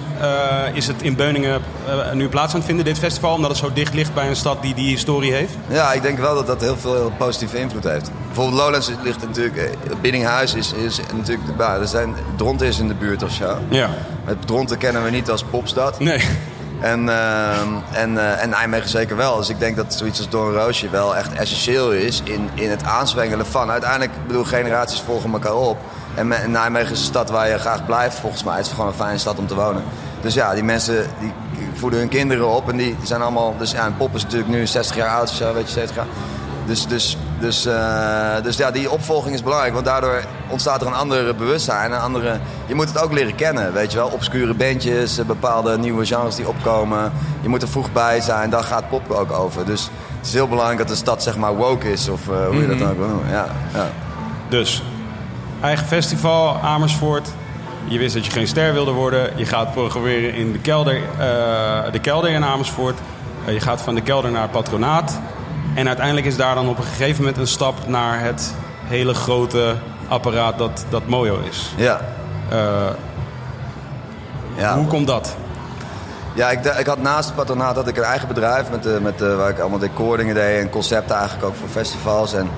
[0.72, 3.34] is het in Beuningen eh, nu plaats aan het vinden, dit festival?
[3.34, 5.54] Omdat het zo dicht ligt bij een stad die die historie heeft?
[5.68, 8.10] Ja, ik denk wel dat dat heel veel heel positieve invloed heeft.
[8.26, 9.56] Bijvoorbeeld Lowlands ligt natuurlijk...
[9.56, 11.48] eh, Biddinghuis is, is natuurlijk...
[11.58, 13.58] Ja, er zijn, Dronten is in de buurt of zo.
[13.68, 13.90] Ja.
[14.24, 16.00] Het Dronten kennen we niet als popstad.
[16.00, 16.20] Nee.
[16.80, 19.36] En, ehm, en, eh, en Nijmegen zeker wel.
[19.36, 22.84] Dus ik denk dat zoiets als Don Roosje wel echt essentieel is in, in het
[22.84, 23.70] aanzwengelen van.
[23.70, 25.76] Uiteindelijk, ik bedoel, generaties volgen elkaar op.
[26.14, 28.56] En, en Nijmegen is een stad waar je graag blijft, volgens mij.
[28.56, 29.82] Het is gewoon een fijne stad om te wonen.
[30.24, 31.32] Dus ja, die mensen die
[31.74, 33.54] voeden hun kinderen op en die, zijn allemaal...
[33.58, 35.96] Dus ja, en Pop is natuurlijk nu 60 jaar oud of zo, weet je, 70
[35.96, 36.06] jaar.
[36.66, 40.94] Dus, dus, dus, eh, dus ja, die opvolging is belangrijk, want daardoor ontstaat er een
[40.94, 41.92] andere bewustzijn.
[41.92, 44.08] Een andere, je moet het ook leren kennen, weet je wel.
[44.08, 47.12] Obscure bandjes, eh, bepaalde nieuwe genres die opkomen.
[47.40, 49.64] Je moet er vroeg bij zijn, daar gaat pop ook over.
[49.64, 52.60] Dus het is heel belangrijk dat de stad zeg maar woke is, of eh, hoe
[52.60, 53.30] je dat dan ook wil noemen.
[53.30, 53.90] Ja, ja.
[54.48, 54.82] Dus,
[55.60, 57.28] eigen festival, Amersfoort.
[57.88, 59.30] Je wist dat je geen ster wilde worden.
[59.36, 62.98] Je gaat programmeren in de kelder, eh, de kelder in Amersfoort.
[63.46, 65.18] Eh, je gaat van de kelder naar het patronaat.
[65.74, 69.74] En uiteindelijk is daar dan op een gegeven moment een stap naar het hele grote
[70.08, 71.72] apparaat dat, dat Mojo is.
[71.76, 72.00] ja.
[72.48, 72.58] Eh,
[74.56, 74.76] ja.
[74.76, 75.36] Hoe komt dat?
[76.34, 79.50] Ja, ik, ik had naast het patronaat had ik een eigen bedrijf met, met, waar
[79.50, 82.34] ik allemaal decordingen deed en concepten eigenlijk ook voor festivals.
[82.34, 82.50] En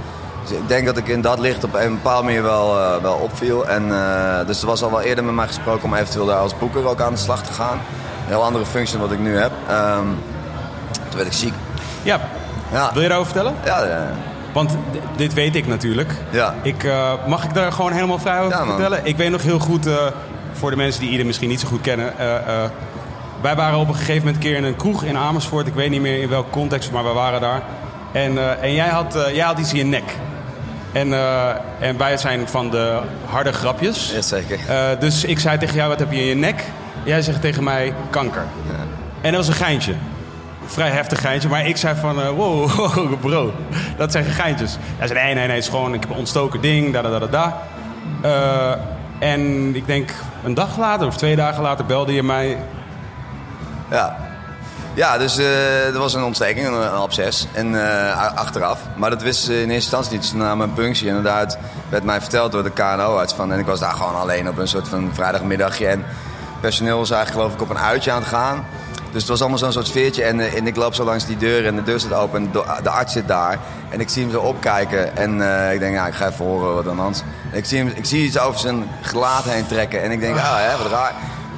[0.49, 3.15] dus ik denk dat ik in dat licht op een bepaalde manier wel, eh, wel
[3.15, 3.69] opviel.
[3.69, 6.59] En, eh, dus er was al wel eerder met mij gesproken om eventueel daar als
[6.59, 7.73] boeker ook aan de slag te gaan.
[8.23, 9.51] Een heel andere functie dan wat ik nu heb.
[9.69, 10.05] Ehm,
[11.09, 11.53] toen werd ik ziek.
[12.03, 12.21] Ja,
[12.73, 13.59] Ja, wil je daarover vertellen?
[13.65, 14.09] ja, ja.
[14.53, 14.77] Want
[15.17, 16.13] dit weet ik natuurlijk.
[16.31, 16.55] Ja.
[16.63, 19.01] Ik, eh, mag ik daar gewoon helemaal vrij over Ja, vertellen?
[19.03, 19.89] Ik weet nog heel goed,
[20.53, 22.13] voor de mensen die ieder misschien niet zo goed kennen.
[23.41, 25.67] wij waren op een gegeven moment een keer in een kroeg in Amersfoort.
[25.67, 27.63] Ik weet niet meer in welke context, maar we waren daar.
[28.13, 30.05] En, en jij, had, jij had iets in je nek.
[30.97, 34.13] En, eh, en wij zijn van de harde grapjes.
[34.13, 34.59] Ja, zeker.
[34.69, 36.65] Eh, dus ik zei tegen jou, wat heb je in je nek?
[37.05, 38.45] Jij zegt tegen mij, kanker.
[39.21, 39.95] En dat was een geintje.
[40.67, 41.49] Vrij heftig geintje.
[41.49, 43.53] Maar ik zei van, eh, wow, wow, bro,
[43.97, 44.77] dat zijn geintjes.
[44.97, 47.19] Hij zei, nee, nee, nee, het is gewoon ik heb een ontstoken ding, da, da,
[47.19, 47.61] da, da,
[49.19, 50.11] en ik denk
[50.45, 52.57] een dag later of twee dagen later belde je mij.
[53.91, 54.26] Ja.
[54.97, 57.33] Ja, dus eh, er was een ontsteking, een, een.
[57.53, 58.81] En eh, achteraf.
[58.97, 60.25] Maar dat wisten ze in eerste instantie niet.
[60.25, 61.07] Ze namen een punctie.
[61.07, 63.35] Inderdaad werd mij verteld door de KNO-arts.
[63.35, 65.87] Van, en ik was daar gewoon alleen op een soort van vrijdagmiddagje.
[65.87, 66.05] En
[66.61, 68.65] personeel was eigenlijk geloof ik op een uitje aan het gaan.
[69.13, 70.23] Dus het was allemaal zo'n soort sfeertje.
[70.23, 72.41] En, eh, en ik loop zo langs die deur en de deur staat open.
[72.41, 72.51] En
[72.83, 73.59] de, arts zit daar.
[73.89, 75.17] En ik zie hem zo opkijken.
[75.17, 75.41] En
[75.73, 77.23] ik denk, ja, ik ga even horen wat is.
[77.53, 80.03] En ik zie, hem, ik zie iets over zijn gelaat heen trekken.
[80.03, 81.15] En ik denk, ah, wat raar.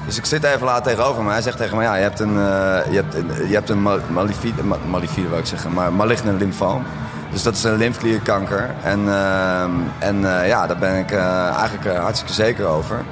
[0.08, 1.30] Dus ik zit even laat tegenover me.
[1.30, 3.14] Hij zegt tegen me, ja, je hebt een, eh, je hebt
[3.48, 6.84] je hebt een ma- malifide, ma- malifide wil ik zeggen, maar maligne lymfoom.
[7.30, 8.70] Dus dat is een lymfklierkanker.
[8.82, 13.02] En, ehm, en eh, ja, daar ben ik eh, eigenlijk eh, hartstikke zeker over.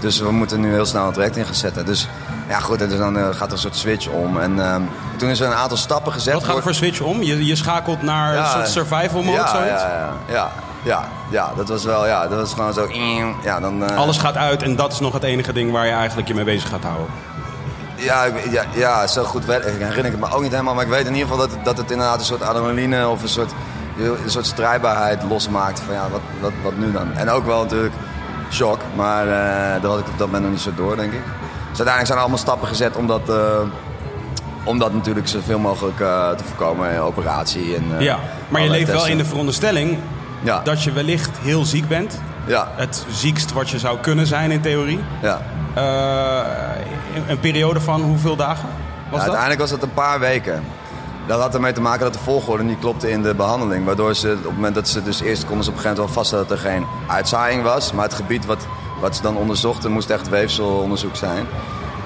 [0.00, 1.86] Dus we moeten nu heel snel het werk in gaan zetten.
[1.86, 2.08] Dus
[2.48, 4.38] ja, goed, en dus dan eh, gaat er een soort switch om.
[4.40, 4.58] En
[5.16, 6.34] toen is er een aantal stappen gezet.
[6.34, 7.22] Wat gaat er voor switch om?
[7.22, 9.82] Je, je schakelt naar een soort survival mode, ja, zoiets?
[9.82, 10.50] Ja, ja, ja.
[10.82, 12.88] Ja, ja, dat was wel, ja, dat was gewoon zo.
[13.42, 15.92] Ja, dan, eh, Alles gaat uit en dat is nog het enige ding waar je
[15.92, 17.06] eigenlijk je mee bezig gaat houden.
[17.94, 20.74] Ja, ja, ja, zo goed weet, ik herinner ik het me ook niet helemaal.
[20.74, 23.28] Maar ik weet in ieder geval dat, dat het inderdaad een soort adrenaline of een
[23.28, 23.52] soort,
[23.98, 25.80] een soort strijdbaarheid losmaakt.
[25.80, 27.12] Van ja, wat, wat, wat nu dan?
[27.12, 27.94] En ook wel natuurlijk
[28.50, 31.22] shock, maar eh dat had ik op dat moment nog niet zo door, denk ik.
[31.70, 33.60] Dus uiteindelijk zijn er allemaal stappen gezet om dat, eh,
[34.64, 35.96] om dat natuurlijk zoveel mogelijk
[36.36, 37.00] te voorkomen.
[37.00, 39.98] Operatie en Ja, maar je leeft wel in de veronderstelling
[40.42, 42.20] Ja, dat je wellicht heel ziek bent.
[42.46, 45.00] ja, Het ziekst wat je zou kunnen zijn in theorie.
[45.22, 45.40] ja.
[45.74, 46.42] Eh,
[47.28, 48.68] een periode van hoeveel dagen
[49.10, 49.20] was dat?
[49.20, 50.64] uiteindelijk was het een paar weken.
[51.26, 53.84] Dat had ermee te maken dat de volgorde niet klopte in de behandeling.
[53.84, 56.14] Waardoor ze op het moment dat ze dus eerst konden ze op een gegeven moment
[56.14, 57.92] wel vaststellen dat er geen uitzaaiing was.
[57.92, 58.66] Maar het gebied wat,
[59.00, 61.46] wat ze dan onderzochten moest echt weefselonderzoek zijn.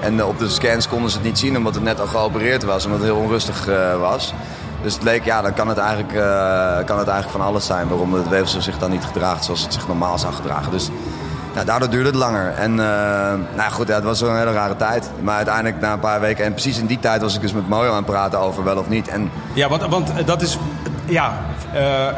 [0.01, 2.63] En eh, op de scans konden ze het niet zien omdat het net al geopereerd
[2.63, 2.85] was.
[2.85, 4.33] Omdat het heel onrustig eh, was.
[4.85, 7.87] Dus het leek, ja, dan kan het, eigenlijk, eh, kan het eigenlijk van alles zijn
[7.87, 10.71] waarom het weefsel zich dan niet gedraagt zoals het zich normaal zou gedragen.
[10.71, 10.89] Dus
[11.55, 12.53] ja, daardoor duurde het langer.
[12.53, 15.09] En eh, nou goed, ja, het was een hele rare tijd.
[15.21, 17.67] Maar uiteindelijk na een paar weken, en precies in die tijd was ik dus met
[17.67, 19.07] Mojo aan het praten over wel of niet.
[19.07, 20.57] En Ja, want, want dat is,
[21.05, 21.39] ja,
[21.73, 22.15] eh, eh,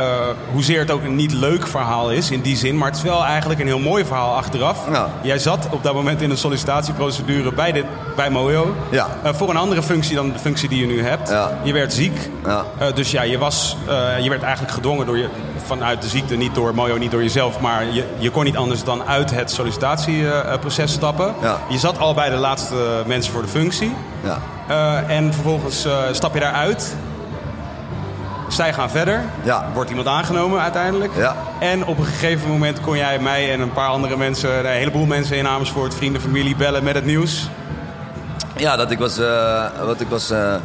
[0.52, 3.24] hoezeer het ook een niet leuk verhaal is in die zin, maar het is wel
[3.24, 4.80] eigenlijk een heel mooi verhaal achteraf.
[4.92, 5.10] Ja.
[5.22, 8.76] Jij zat op dat moment in een sollicitatieprocedure bij, dit, bij Mojo.
[8.90, 9.08] Ja.
[9.24, 11.30] Eh, voor een andere functie dan de functie die je nu hebt.
[11.30, 11.52] Ja.
[11.64, 12.30] Je werd ziek.
[12.46, 12.64] Ja.
[12.94, 13.78] Dus ja, je, was,
[14.22, 15.30] je werd eigenlijk gedwongen door je,
[15.66, 18.84] vanuit de ziekte, niet door Mojo, niet door jezelf, maar je, je kon niet anders
[18.84, 21.34] dan uit het sollicitatieproces stappen.
[21.70, 23.94] Je zat al bij de laatste mensen voor de functie.
[24.24, 26.96] ja, en vervolgens stap je daaruit.
[28.48, 29.24] Zij gaan verder.
[29.44, 29.70] Ja.
[29.74, 31.12] Wordt iemand aangenomen uiteindelijk.
[31.16, 31.36] Ja.
[31.60, 35.06] En op een gegeven moment kon jij mij en een paar andere mensen, een heleboel
[35.06, 37.50] mensen in Amersfoort, vrienden, familie, bellen met het nieuws.
[38.56, 40.56] ja dat ik was, eh, wat ik was eh,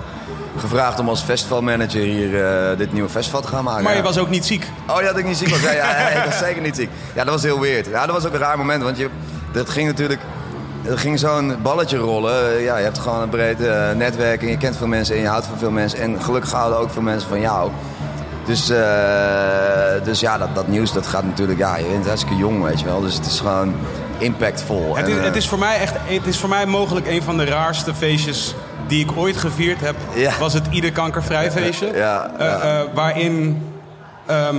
[0.58, 3.82] gevraagd om als festivalmanager hier eh, dit nieuwe festival te gaan maken.
[3.82, 4.66] Maar je was ook niet ziek.
[4.86, 5.60] Oh ja, dat ik niet ziek was.
[5.60, 6.90] Ja, ja, ja, ik was zeker niet ziek.
[7.14, 7.86] Ja, dat was heel weird.
[7.86, 9.08] Ja, dat was ook een raar moment, want je,
[9.52, 10.20] dat ging natuurlijk...
[10.84, 12.62] Er ging zo'n balletje rollen.
[12.62, 15.28] Ja, je hebt gewoon een breed eh, netwerk en je kent veel mensen en je
[15.28, 15.98] houdt van veel mensen.
[15.98, 17.70] En gelukkig houden ook veel mensen van jou.
[18.44, 21.58] Dus, eh, dus ja, dat, dat nieuws dat gaat natuurlijk...
[21.58, 23.00] Ja, je bent hartstikke jong, weet je wel.
[23.00, 23.74] Dus het is gewoon
[24.18, 24.96] impactvol.
[24.96, 27.36] Het is, eh, het, is voor mij echt, het is voor mij mogelijk een van
[27.36, 28.54] de raarste feestjes
[28.86, 29.96] die ik ooit gevierd heb.
[30.14, 30.32] Ja.
[30.38, 31.86] Was het ieder kankervrij feestje.
[31.94, 32.86] Ja, ja.
[32.94, 33.62] waarin...
[34.26, 34.56] ehm,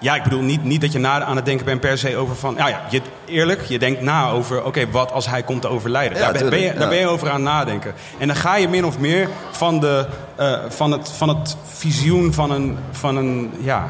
[0.00, 2.36] ja, ik bedoel niet, niet dat je na aan het denken bent per se over
[2.36, 2.54] van...
[2.54, 4.64] Nou ja, je, eerlijk, je denkt na over...
[4.64, 6.18] Oké, wat als hij komt te overlijden?
[6.18, 6.88] Ja, daar, ben, ben je, daar ja.
[6.88, 7.94] ben je over aan nadenken.
[8.18, 10.06] En dan ga je min of meer van, de,
[10.36, 13.88] eh, van, het, van het visioen van een, van een ja,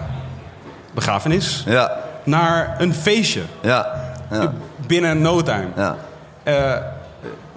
[0.95, 1.63] begrafenis...
[1.67, 4.53] Ja, naar een feestje ja, ja,
[4.87, 5.69] binnen no time.
[5.77, 5.97] ja.
[6.43, 6.75] Eh,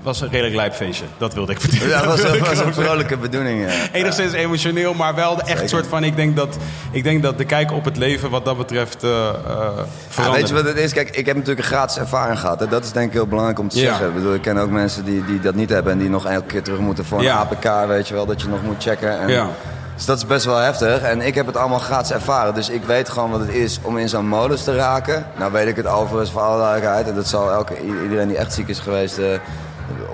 [0.04, 1.06] was een redelijk lijp feestje.
[1.18, 1.88] Dat wilde ik vertellen.
[1.90, 3.62] Ja, dat was, een- was een vrolijke bedoeling.
[3.62, 3.72] Ja.
[3.92, 5.70] Enigszins emotioneel, maar wel de echt Zeker.
[5.70, 6.04] soort van...
[6.04, 6.58] Ik denk, dat,
[6.92, 9.72] ik denk dat de kijk op het leven wat dat betreft eh, Ja,
[10.10, 10.40] verandert.
[10.42, 10.94] weet je wat het is?
[10.94, 12.60] Kijk, ik heb natuurlijk een gratis ervaring gehad.
[12.60, 12.68] Hè.
[12.68, 13.84] Dat is denk ik heel belangrijk om te Ja.
[13.88, 14.08] zeggen.
[14.08, 16.46] Ik, bedoel, ik ken ook mensen die, die dat niet hebben en die nog elke
[16.48, 17.30] keer terug moeten voor een.
[17.30, 19.20] APK, weet je wel, dat je nog moet checken.
[19.20, 19.48] En, Ja.
[19.96, 21.02] Dus dat is best wel heftig.
[21.02, 22.54] En ik heb het allemaal gratis ervaren.
[22.54, 25.26] Dus ik weet gewoon wat het is om in zo'n modus te raken.
[25.38, 27.08] Nou weet ik het overigens voor alle duidelijkheid.
[27.08, 29.18] En dat zal elke, iedereen die echt ziek is geweest...
[29.18, 29.26] eh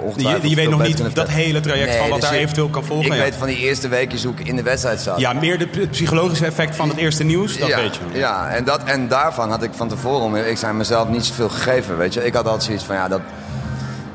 [0.07, 2.43] ongetwijfeld Je, je weet nog niet dat hele traject Nee, van wat dus daar je-
[2.43, 3.05] eventueel kan volgen.
[3.05, 3.19] Ik ja.
[3.23, 5.19] weet van die eerste weekjes hoe ik in de wedstrijd zat.
[5.19, 8.17] ja, meer de, het psychologische effect van het eerste nieuws, dat ja, weet je.
[8.19, 11.97] Ja, en, dat, en daarvan had ik van tevoren, ik zijn mezelf niet zoveel gegeven,
[11.97, 12.25] weet je.
[12.25, 13.21] Ik had altijd zoiets van, ja, dat,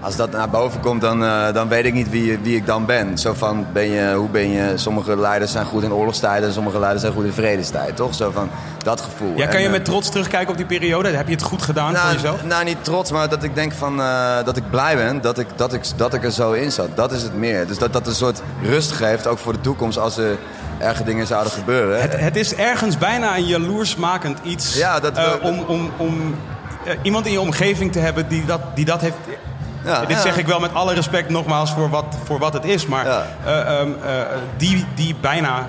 [0.02, 2.86] als dat naar boven komt, dan, eh, dan weet ik niet wie, wie ik dan
[2.86, 3.18] ben.
[3.18, 6.78] Zo van, ben je, hoe ben je, sommige leiders zijn goed in oorlogstijden en sommige
[6.78, 8.14] leiders zijn goed in vredestijd, toch?
[8.14, 8.50] Zo van,
[8.82, 9.36] dat gevoel.
[9.36, 11.08] Ja, kan En, je eh, met trots terugkijken op die periode?
[11.08, 12.44] Heb je het goed gedaan voor nou, jezelf?
[12.44, 15.46] nou, niet trots, maar dat ik denk van, eh, dat ik blij ben dat ik,
[15.56, 16.96] dat, ik, dat ik er zo in zat.
[16.96, 17.66] Dat is het meer.
[17.66, 20.38] Dus dat dat een soort rust geeft, ook voor de toekomst, als er
[20.78, 22.00] erge dingen zouden gebeuren.
[22.00, 26.34] Het, het is ergens bijna een jaloersmakend iets Ja, dat om, om, om
[27.02, 29.16] iemand in je omgeving te hebben die dat, die dat heeft.
[29.84, 30.22] Ja, Dit ja.
[30.22, 33.26] zeg ik wel met alle respect nogmaals voor wat, voor wat het is, maar Ja.
[33.44, 34.12] eh, ehm, eh,
[34.56, 35.66] die, die bijna.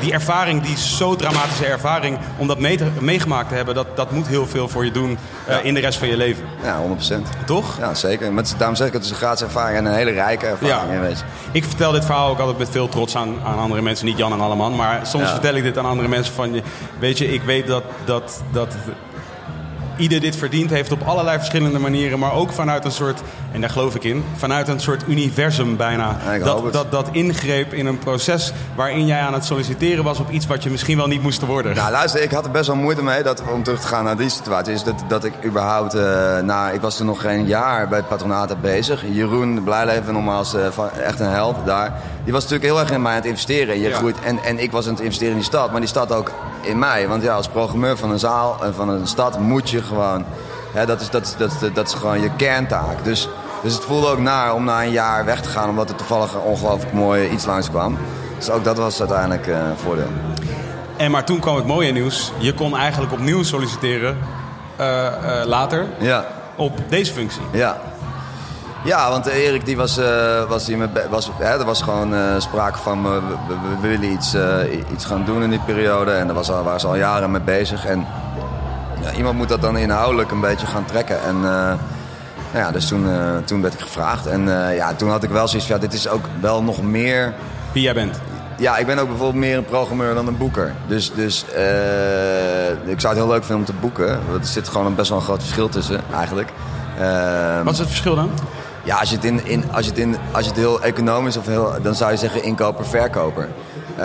[0.00, 4.10] Die ervaring, die zo dramatische ervaring, om dat mee te- meegemaakt te hebben, dat, dat
[4.10, 6.44] moet heel veel voor je doen eh, in de rest van je leven.
[6.62, 7.28] Ja, 100%.
[7.46, 7.78] Toch?
[7.78, 8.38] Ja, zeker.
[8.38, 10.92] Is- daarom zeg ik, het is een gratis ervaring en een hele rijke ervaring.
[10.92, 11.00] Ja.
[11.00, 11.24] Weet je.
[11.52, 14.06] Ik vertel dit verhaal ook altijd met veel trots aan, aan andere mensen.
[14.06, 16.52] Niet Jan en Alleman, maar soms vertel ik dit aan andere mensen van...
[16.54, 16.62] je-
[16.98, 18.74] Weet je, ik weet dat, dat, dat
[19.98, 22.18] ieder dit verdiend heeft op allerlei verschillende manieren.
[22.18, 23.20] Maar ook vanuit een soort,
[23.52, 26.16] en daar geloof ik in, vanuit een soort universum bijna.
[26.44, 30.46] Dat, dat, dat ingreep in een proces waarin jij aan het solliciteren was op iets
[30.46, 31.74] wat je misschien wel niet moest worden.
[31.74, 34.16] Nou, luister, ik had er best wel moeite mee dat, om terug te gaan naar
[34.16, 34.72] die situatie.
[34.72, 38.08] Is dat, dat ik überhaupt, eh nou, ik was toen nog geen jaar bij het
[38.08, 39.04] patronaat bezig.
[39.12, 40.66] Jeroen Blijleven, nogmaals, eh,
[41.04, 42.00] echt een held daar.
[42.28, 43.80] Die was natuurlijk heel erg in mij aan het investeren.
[43.80, 43.96] Je Ja.
[43.96, 46.32] groeit, en, en ik was aan het investeren in die stad, maar die stad ook
[46.60, 47.08] in mij.
[47.08, 50.24] Want ja, als programmeur van een zaal en van een stad moet je gewoon...
[50.72, 53.04] Hè, dat, is, dat, is, dat, is, dat is gewoon je kerntaak.
[53.04, 53.28] Dus,
[53.62, 55.68] dus het voelde ook naar om na een jaar weg te gaan...
[55.68, 57.98] omdat er toevallig een ongelooflijk mooi iets langs kwam.
[58.38, 60.10] Dus ook dat was uiteindelijk uh, een voordeel.
[60.96, 62.32] En maar toen kwam het mooie nieuws.
[62.38, 64.18] Je kon eigenlijk opnieuw solliciteren
[64.80, 66.26] uh, uh, later ja.
[66.56, 67.42] op deze functie.
[67.50, 67.80] Ja.
[68.84, 72.78] Ja, want Erik die was, uh, was, met, was hè, er was gewoon uh, sprake
[72.78, 74.42] van we, we, we willen iets, uh,
[74.92, 76.10] iets gaan doen in die periode.
[76.10, 77.86] En daar was al, waren ze al jaren mee bezig.
[77.86, 78.06] En
[79.02, 81.22] ja, iemand moet dat dan inhoudelijk een beetje gaan trekken.
[81.22, 83.06] En nou ja, dus toen,
[83.44, 84.26] toen werd ik gevraagd.
[84.26, 87.34] En ja, toen had ik wel zoiets van, ja, dit is ook wel nog meer...
[87.72, 88.20] Wie jij bent?
[88.58, 90.74] Ja, ik ben ook bijvoorbeeld meer een programmeur dan een boeker.
[90.86, 91.44] Dus, dus
[92.84, 94.08] ik zou het heel leuk vinden om te boeken.
[94.08, 96.48] Er zit gewoon een best wel een groot verschil tussen, eigenlijk.
[97.64, 98.30] Wat is het verschil dan?
[98.84, 101.36] Ja, als je het, in, in, als je het, in, als je het heel economisch
[101.36, 103.48] of heel, dan zou je zeggen inkoper, verkoper.
[103.98, 104.04] Uh,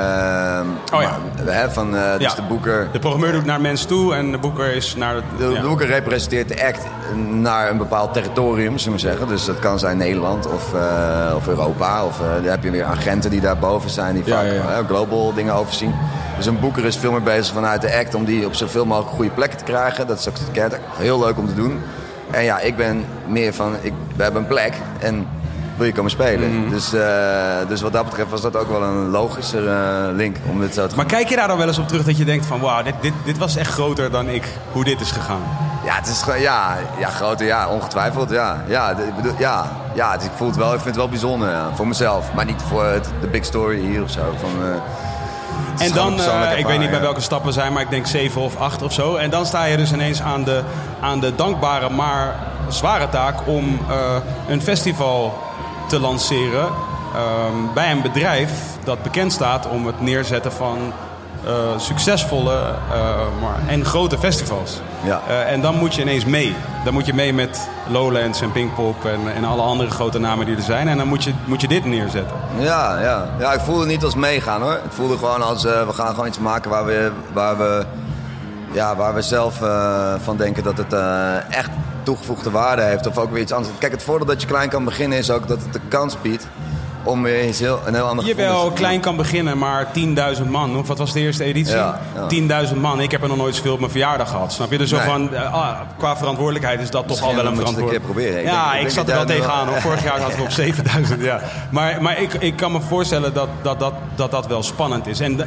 [0.94, 1.18] oh ja.
[1.46, 2.36] Maar, hè, van, uh, dus ja.
[2.36, 2.88] de boeker.
[2.92, 5.16] De programmeur doet naar mensen toe en de boeker is naar.
[5.16, 5.62] Het, de, ja.
[5.62, 6.82] de boeker representeert de act
[7.30, 9.28] naar een bepaald territorium, zullen we zeggen.
[9.28, 12.06] Dus dat kan zijn Nederland of, uh, of Europa.
[12.06, 14.48] Of dan heb je weer agenten die daarboven zijn, die vaak
[14.88, 15.96] global dingen overzien.
[16.38, 19.16] Dus een boeker is veel meer bezig vanuit de act om die op zoveel mogelijk
[19.16, 20.08] goede plekken te krijgen.
[20.08, 20.36] Dat is ook
[20.98, 21.82] heel leuk om te doen.
[22.32, 25.28] En ja, ik ben meer van, ik, we hebben een plek en
[25.78, 26.62] wil je komen spelen.
[26.62, 26.70] Mhm.
[26.70, 27.02] dus, uh,
[27.68, 30.88] dus wat dat betreft was dat ook wel een logischer uh, link om dit zo
[30.88, 32.60] te Maar kijk je daar dan wel eens op terug dat je denkt van...
[32.60, 35.42] wauw, dit, dit, dit was echt groter dan ik, hoe dit is gegaan?
[35.86, 38.64] Ja, het is ja, ja, groter, ja, ongetwijfeld, ja.
[38.68, 41.70] Ja, ik bedoel, ja, ja ik voel het wel, ik vind het wel bijzonder, ja,
[41.76, 42.34] voor mezelf.
[42.34, 44.22] Maar niet voor het, de big story hier of zo.
[44.40, 44.76] Van, uh,
[45.78, 48.42] en dan, uh, ik weet niet bij welke stappen we zijn, maar ik denk zeven
[48.42, 49.16] of acht of zo.
[49.16, 50.62] En dan sta je dus ineens aan de,
[51.02, 52.36] aan de dankbare, maar
[52.68, 54.16] zware taak om uh,
[54.48, 55.38] een festival
[55.88, 56.68] te lanceren.
[57.16, 57.20] Uh,
[57.74, 58.52] bij een bedrijf
[58.84, 60.78] dat bekend staat om het neerzetten van
[61.46, 62.60] uh, succesvolle
[63.42, 64.82] maar, en grote festivals.
[65.04, 65.22] Ja.
[65.28, 66.56] en dan moet je ineens mee.
[66.84, 70.56] Dan moet je mee met Lowlands en Pinkpop en, en alle andere grote namen die
[70.56, 70.88] er zijn.
[70.88, 72.38] En dan moet je, moet je dit neerzetten.
[72.60, 73.30] Ja, ja.
[73.40, 74.74] ja, ik voelde het niet als meegaan hoor.
[74.74, 77.86] Ik voelde gewoon als uh, we gaan gewoon iets maken waar we, waar we,
[78.72, 81.70] ja, waar we zelf uh, van denken dat het uh, echt
[82.04, 83.08] toegevoegde waarde heeft.
[83.08, 83.74] Of ook weer iets anders.
[83.78, 86.48] Kijk, het voordeel dat je klein kan beginnen is ook dat het de kans biedt
[87.04, 89.88] om weer iets heel, een heel ander Je wel klein kan beginnen, maar
[90.38, 90.78] 10.000 man.
[90.78, 91.76] Of wat was de eerste editie?
[91.76, 92.00] Ja,
[92.50, 92.66] ja.
[92.68, 93.02] 10.000 man.
[93.02, 94.54] Ik heb er nog nooit zoveel op mijn verjaardag gehad.
[94.54, 94.78] Snap je?
[94.78, 97.66] Dus zo van, uh, ah, qua verantwoordelijkheid is dat Misschien toch al wel een een
[97.68, 98.16] verantwoordelijkheid.
[98.24, 98.52] keer proberen.
[98.52, 99.68] Ik Ja, denk- ik, ik zat er wel tegenaan.
[99.68, 99.82] hoor.
[99.82, 101.22] Vorig jaar hadden we op 7000.
[101.22, 101.42] Ja.
[101.72, 105.20] Maar, maar ik, ik kan me voorstellen dat dat, dat, dat, dat wel spannend is.
[105.20, 105.38] En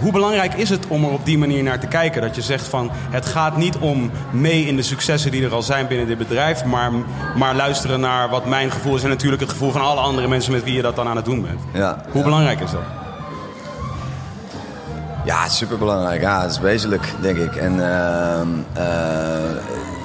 [0.00, 2.22] hoe belangrijk is het om er op die manier naar te kijken?
[2.22, 5.62] Dat je zegt van het gaat niet om mee in de successen die er al
[5.62, 6.90] zijn binnen dit bedrijf, maar,
[7.36, 10.52] maar luisteren naar wat mijn gevoel is en natuurlijk het gevoel van alle andere mensen
[10.52, 11.60] met wie je dat dan aan het doen bent.
[11.72, 12.24] Ja, Hoe ja.
[12.24, 12.82] belangrijk is dat?
[15.24, 16.20] Ja, superbelangrijk.
[16.20, 17.56] Ja, het is wezenlijk, denk ik.
[17.56, 18.84] En ehm, eh,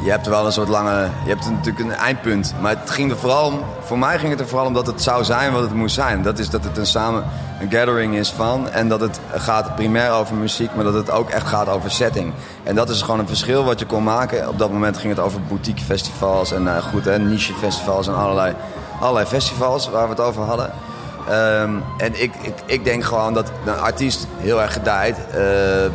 [0.04, 1.10] je hebt wel een soort lange...
[1.24, 2.54] Je hebt natuurlijk een eindpunt.
[2.62, 3.60] Maar het ging er vooral om...
[3.82, 6.24] Voor mij ging het er vooral om dat het zou zijn wat het moest zijn.
[6.24, 7.24] Dat is dat het een samen
[7.60, 8.70] een gathering is van.
[8.70, 12.34] En dat het gaat primair over muziek, maar dat het ook echt gaat over setting.
[12.64, 14.50] En dat is gewoon een verschil wat je kon maken.
[14.50, 18.16] Op dat moment ging het over boutique festivals en eh, goed, hè, niche festivals en
[18.16, 18.56] allerlei,
[19.00, 20.72] allerlei festivals waar we het over hadden.
[21.30, 25.36] Ehm, en ik, ik, ik denk gewoon dat een artiest heel erg gedijt eh,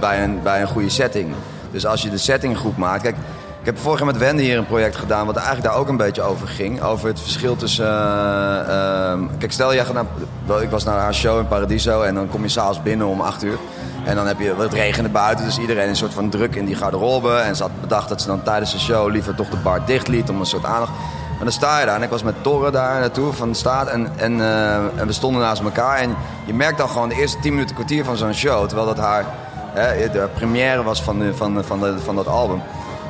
[0.01, 1.35] bij, een, bij een goede setting.
[1.71, 3.03] Dus als je de setting goed maakt.
[3.03, 3.17] Kijk,
[3.61, 5.97] ik heb vorig jaar met Wende hier een project gedaan, wat eigenlijk daar ook een
[5.97, 6.83] beetje over ging.
[6.83, 7.87] Over het verschil tussen.
[7.87, 10.63] eh, ehm, kijk, stel jij gaat naar.
[10.63, 13.43] Ik was naar haar show in Paradiso en dan kom je s'avonds binnen om 8
[13.43, 13.59] uur.
[14.05, 14.55] En dan heb je.
[14.59, 17.35] Het regende buiten, dus iedereen een soort van druk in die garderobe.
[17.35, 20.09] En ze had bedacht dat ze dan tijdens de show liever toch de bar dicht
[20.09, 20.93] liet om een soort aandacht.
[21.35, 23.87] Maar dan sta je daar en ik was met Torre daar naartoe van de staat
[23.89, 25.97] en, en, eh, en we stonden naast elkaar.
[25.97, 28.99] En je merkt dan gewoon de eerste 10 minuten kwartier van zo'n show, terwijl dat
[28.99, 29.25] haar
[29.73, 32.63] hè, de première was van, van, van, van dat album.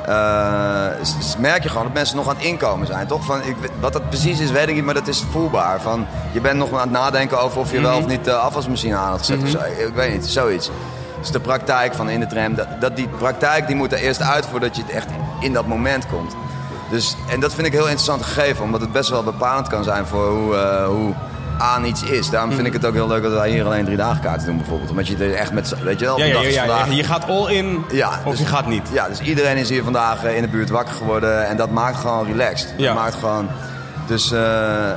[0.09, 3.07] Eh, merk je gewoon dat mensen nog aan het inkomen zijn.
[3.07, 3.25] Toch?
[3.25, 5.81] Van, ik, wat dat precies is, weet ik niet, maar dat is voelbaar.
[5.81, 8.95] Van, je bent nog aan het nadenken over of je wel of niet de afwasmachine
[8.95, 9.41] aan had gezet.
[9.41, 9.57] of zo.
[9.57, 10.69] Ik weet niet, zoiets.
[11.19, 14.21] Dus de praktijk van in de tram, dat, dat die praktijk die moet er eerst
[14.21, 15.07] uit voordat je het echt
[15.39, 16.35] in dat moment komt.
[16.89, 20.05] Dus, en dat vind ik heel interessant gegeven, omdat het best wel bepalend kan zijn
[20.05, 21.13] voor hoe, eh, hoe
[21.59, 22.29] aan iets is.
[22.29, 24.57] Daarom vind ik het ook heel leuk dat wij hier alleen drie dagen kaarten doen
[24.57, 24.89] bijvoorbeeld.
[24.89, 27.51] Omdat je er echt met, weet je wel, Ja, ja, vandaag ja, je- gaat all
[27.53, 28.87] in Ja, of dus- je gaat niet.
[28.91, 31.97] Ja, dus iedereen is hier vandaag eh, in de buurt wakker geworden en dat maakt
[31.97, 32.73] gewoon relaxed.
[32.77, 32.85] Ja.
[32.85, 33.47] Dat maakt gewoon,
[34.07, 34.39] dus, eh,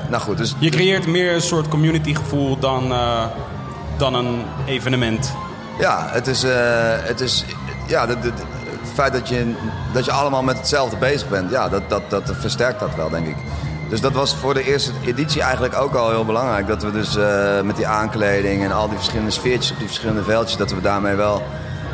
[0.08, 0.36] nou goed.
[0.38, 3.24] Dus, Je creëert meer een soort community gevoel dan, eh,
[3.96, 5.32] dan een evenement.
[5.78, 6.44] Ja, het is,
[7.02, 7.44] het is
[7.86, 8.42] ja, de, de- de-
[8.82, 9.52] het feit dat je,
[9.92, 13.26] dat je allemaal met hetzelfde bezig bent, ja, dat, dat, dat versterkt dat wel, denk
[13.26, 13.36] ik.
[13.92, 16.66] Dus dat was voor de eerste editie eigenlijk ook al heel belangrijk.
[16.66, 20.22] Dat we dus eh, met die aankleding en al die verschillende sfeertjes op die verschillende
[20.22, 21.42] veldjes, dat we daarmee wel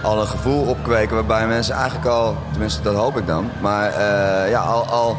[0.03, 4.51] al een gevoel opkweken waarbij mensen eigenlijk al, tenminste dat hoop ik dan, maar eh,
[4.51, 5.17] ja, al, al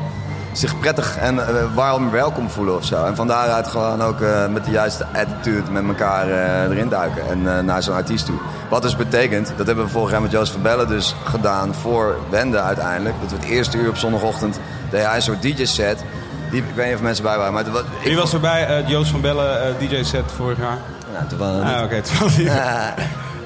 [0.52, 3.06] zich prettig en eh, warm welkom voelen of zo.
[3.06, 6.28] En van daaruit gewoon ook met de juiste attitude met elkaar
[6.70, 8.38] erin duiken en naar zo'n artiest toe.
[8.70, 12.18] Wat dus betekent, dat hebben we vorig jaar met Joost van Bellen dus gedaan voor
[12.30, 13.16] Wende uiteindelijk.
[13.22, 16.04] Dat we het eerste uur op zondagochtend deed hij een soort DJ-set.
[16.52, 18.68] Die, ik weet niet of mensen bij waren, maar het Wie was erbij?
[18.68, 20.78] Eh, Joost van Bellen, eh, DJ-set vorig jaar.
[21.14, 21.44] Ja, we-
[21.76, 22.02] Ah, oké.
[22.20, 22.38] was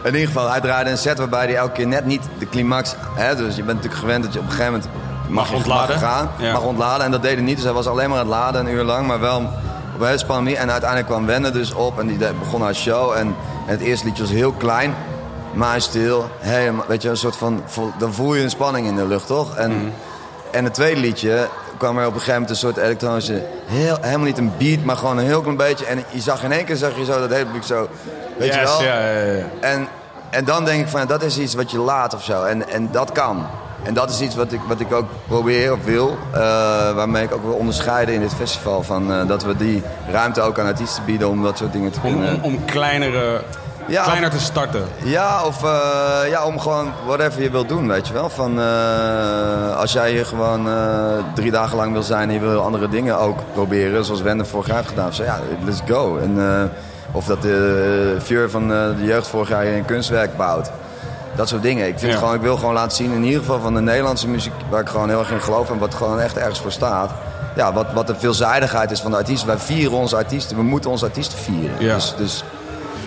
[0.04, 2.96] in ieder geval, hij draaide een set waarbij hij elke keer net niet de climax...
[3.14, 4.90] Hè, dus je bent natuurlijk gewend dat je op een gegeven moment
[5.30, 6.00] mag, ontladen.
[6.02, 6.54] mag gaan, Ja.
[6.54, 7.06] mag ontladen.
[7.06, 8.84] En dat deed hij niet, dus hij was alleen maar aan het laden een uur
[8.84, 9.08] lang.
[9.08, 9.38] Maar wel
[9.96, 10.64] op een hele spannende manier.
[10.66, 13.12] En uiteindelijk kwam Wende dus op en die begon haar show.
[13.12, 13.36] En, en
[13.66, 14.94] het eerste liedje was heel klein,
[15.54, 16.30] maar stil.
[16.40, 17.64] Helemaal, weet je, een soort van...
[17.98, 19.56] Dan voel je een spanning in de lucht, toch?
[19.56, 19.86] En, Mhm.
[20.52, 23.42] en het tweede liedje kwam er op een gegeven moment een soort elektronische...
[23.66, 25.86] Heel, helemaal niet een beat, maar gewoon een heel klein beetje.
[25.86, 27.90] En je zag in één keer zag je zo dat hele publiek zo...
[28.38, 28.84] Weet je wel?
[28.84, 29.44] ja, ja, ja.
[29.60, 29.88] En,
[30.30, 32.44] en dan denk ik van, ja, dat is iets wat je laat of zo.
[32.44, 33.46] En, en dat kan.
[33.84, 36.18] En dat is iets wat ik, wat ik ook probeer of wil.
[36.34, 36.40] eh,
[36.96, 38.84] waarmee ik ook wil onderscheiden in dit festival.
[38.84, 42.00] Van, eh, dat we die ruimte ook aan artiesten bieden om dat soort dingen te
[42.04, 42.34] Om, kunnen...
[42.36, 43.44] om, om kleinere,
[43.88, 44.84] Ja, kleiner te starten.
[45.04, 48.30] Ja, of eh, ja, om gewoon whatever je wilt doen, weet je wel.
[48.30, 50.76] Van, eh, als jij hier gewoon eh,
[51.36, 54.68] drie dagen lang wil zijn en je wil andere dingen ook proberen, zoals Wende vorig
[54.68, 55.14] jaar heeft gedaan.
[55.14, 56.18] Zo, ja, let's go.
[56.18, 56.72] En,
[57.12, 60.72] of dat de Fjeur van de jeugd vorig jaar een kunstwerk bouwt.
[61.36, 61.88] Dat soort dingen.
[61.88, 62.18] Ik, vind Ja.
[62.18, 64.90] gewoon, ik wil gewoon laten zien, in ieder geval van de Nederlandse muziek, waar ik
[64.90, 67.12] gewoon heel erg in geloof en wat gewoon echt ergens voor staat.
[67.56, 69.48] Ja, wat, wat de veelzijdigheid is van de artiesten.
[69.48, 71.76] Wij vieren onze artiesten, we moeten onze artiesten vieren.
[71.80, 71.94] Ja.
[71.94, 72.44] Dus, dus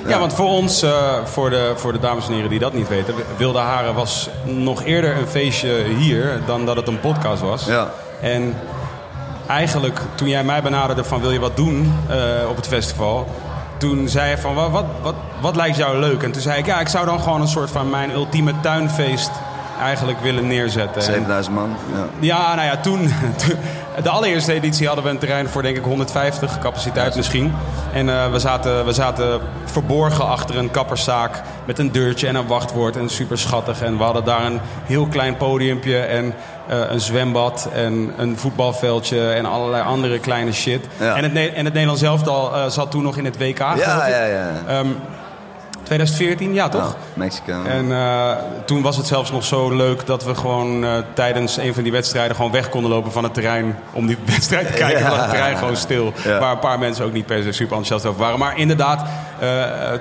[0.09, 0.91] Ja, want voor ons, eh,
[1.25, 3.15] voor, de, voor de dames en heren die dat niet weten...
[3.37, 7.65] Wilde Haren was nog eerder een feestje hier dan dat het een podcast was.
[7.65, 7.91] Ja.
[8.21, 8.55] En
[9.47, 13.27] eigenlijk, toen jij mij benaderde van wil je wat doen eh, op het festival...
[13.79, 16.23] Toen zei je van wat, wat, wat, wat lijkt jou leuk?
[16.23, 19.31] En toen zei ik ja, ik zou dan gewoon een soort van mijn ultieme tuinfeest
[19.81, 21.03] eigenlijk willen neerzetten.
[21.03, 21.77] En- 7000 man.
[21.95, 22.05] Ja.
[22.21, 23.01] ja, nou ja, toen,
[23.47, 23.59] toen-
[24.03, 27.55] De allereerste editie hadden we een terrein voor denk ik 150 capaciteit misschien.
[27.93, 32.47] En eh, we, zaten, we zaten verborgen achter een kapperszaak met een deurtje en een
[32.47, 32.97] wachtwoord.
[32.97, 33.83] En super schattig.
[33.83, 36.35] En we hadden daar een heel klein podiumpje en
[36.69, 40.87] eh, een zwembad en een voetbalveldje en allerlei andere kleine shit.
[40.99, 41.17] Ja.
[41.17, 43.59] En, het, en het Nederlands elftal eh zat toen nog in het WK.
[43.59, 44.49] Ja, ja, ja.
[44.69, 44.87] Ehm,
[45.87, 46.97] 2014, ja toch?
[47.15, 47.63] Mexico.
[47.65, 48.31] En eh,
[48.65, 51.93] toen was het zelfs nog zo leuk dat we gewoon eh, tijdens een van die
[51.93, 54.99] wedstrijden gewoon weg konden lopen van het terrein om die wedstrijd te kijken.
[55.03, 55.09] Ja.
[55.11, 56.13] lag het terrein gewoon stil.
[56.25, 56.39] Ja.
[56.39, 58.39] Waar een paar mensen ook niet per se super enthousiast over waren.
[58.39, 59.05] Maar inderdaad,
[59.39, 59.49] eh,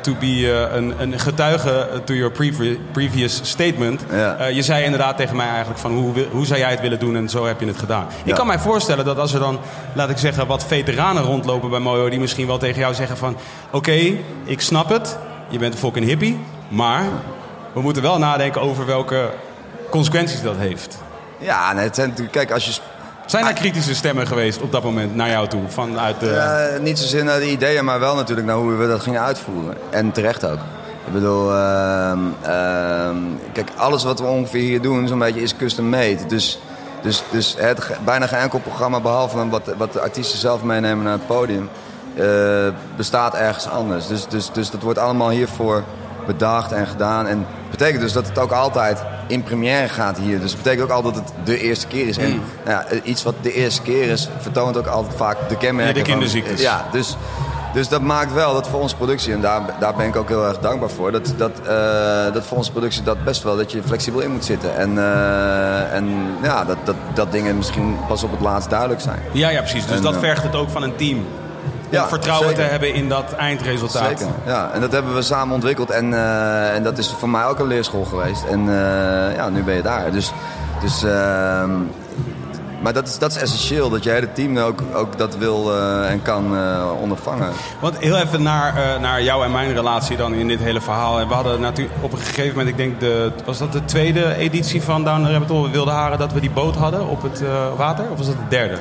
[0.01, 4.01] to be een, een getuige to your previ- previous statement.
[4.11, 4.45] Ja.
[4.45, 7.29] Je zei inderdaad tegen mij eigenlijk van hoe, hoe zou jij het willen doen en
[7.29, 8.07] zo heb je het gedaan.
[8.23, 9.59] Ik kan mij voorstellen dat als er dan,
[9.93, 13.37] laat ik zeggen, wat veteranen rondlopen bij Mojo die misschien wel tegen jou zeggen van
[13.71, 13.99] oké,
[14.43, 15.17] ik snap het,
[15.49, 17.03] je bent een fucking hippie, maar
[17.73, 19.29] we moeten wel nadenken over welke
[19.89, 20.97] consequenties dat heeft.
[21.37, 22.81] Ja, nee, het zijn natuurlijk, kijk, als je...
[23.25, 25.61] Zijn er kritische stemmen geweest op dat moment naar jou toe?
[25.67, 26.29] Vanuit de...
[26.29, 29.77] Eh, niet zozeer naar de ideeën, maar wel natuurlijk naar hoe we dat gingen uitvoeren.
[29.89, 30.59] En terecht ook.
[31.05, 33.17] Ik bedoel, ehm, ehm,
[33.53, 36.25] kijk, alles wat we ongeveer hier doen, zo'n beetje is custom made.
[36.27, 36.59] Dus,
[37.01, 41.13] dus, dus het, bijna geen enkel programma, behalve wat, wat de artiesten zelf meenemen naar
[41.13, 41.69] het podium,
[42.17, 42.25] eh,
[42.95, 44.07] bestaat ergens anders.
[44.07, 45.83] Dus, dus, dus dat wordt allemaal hiervoor
[46.25, 47.27] bedacht en gedaan.
[47.27, 50.39] En dat betekent dus dat het ook altijd in première gaat hier.
[50.39, 52.17] Dus dat betekent ook altijd dat het de eerste keer is.
[52.17, 52.41] En Mm.
[52.65, 55.87] nou ja, iets wat de eerste keer is, vertoont ook altijd vaak de kenmerken.
[55.95, 56.61] Ja, de van- kinderziektes.
[56.61, 57.17] ja, dus,
[57.73, 60.47] dus dat maakt wel dat voor onze productie, en daar, daar ben ik ook heel
[60.47, 63.81] erg dankbaar voor, dat, dat, eh, dat voor onze productie dat best wel dat je
[63.85, 64.75] flexibel in moet zitten.
[64.77, 66.09] En, eh, en
[66.43, 69.19] ja, dat, dat, dat dingen misschien pas op het laatst duidelijk zijn.
[69.31, 69.85] Ja, ja, precies.
[69.85, 71.25] Dus En, dat eh, vergt het ook van een team.
[71.89, 72.63] Ja, vertrouwen zeker.
[72.63, 74.19] te hebben in dat eindresultaat.
[74.19, 74.33] Zeker.
[74.45, 75.89] Ja, en dat hebben we samen ontwikkeld.
[75.89, 78.43] En, eh, en dat is voor mij ook een leerschool geweest.
[78.43, 80.11] En eh, ja, nu ben je daar.
[80.11, 80.31] Dus,
[80.81, 81.71] dus, ehm,
[82.85, 86.11] maar dat is, dat is essentieel, dat je hele team ook, ook dat wil eh,
[86.11, 87.49] en kan eh, ondervangen.
[87.79, 91.19] Want heel even naar, eh, naar jou en mijn relatie dan in dit hele verhaal.
[91.19, 94.35] En We hadden natuurlijk op een gegeven moment, ik denk, de, was dat de tweede
[94.35, 97.41] editie van Down the Rabbit Hole, Wilde Haren, dat we die boot hadden op het
[97.77, 98.05] water?
[98.11, 98.77] Of was dat de derde?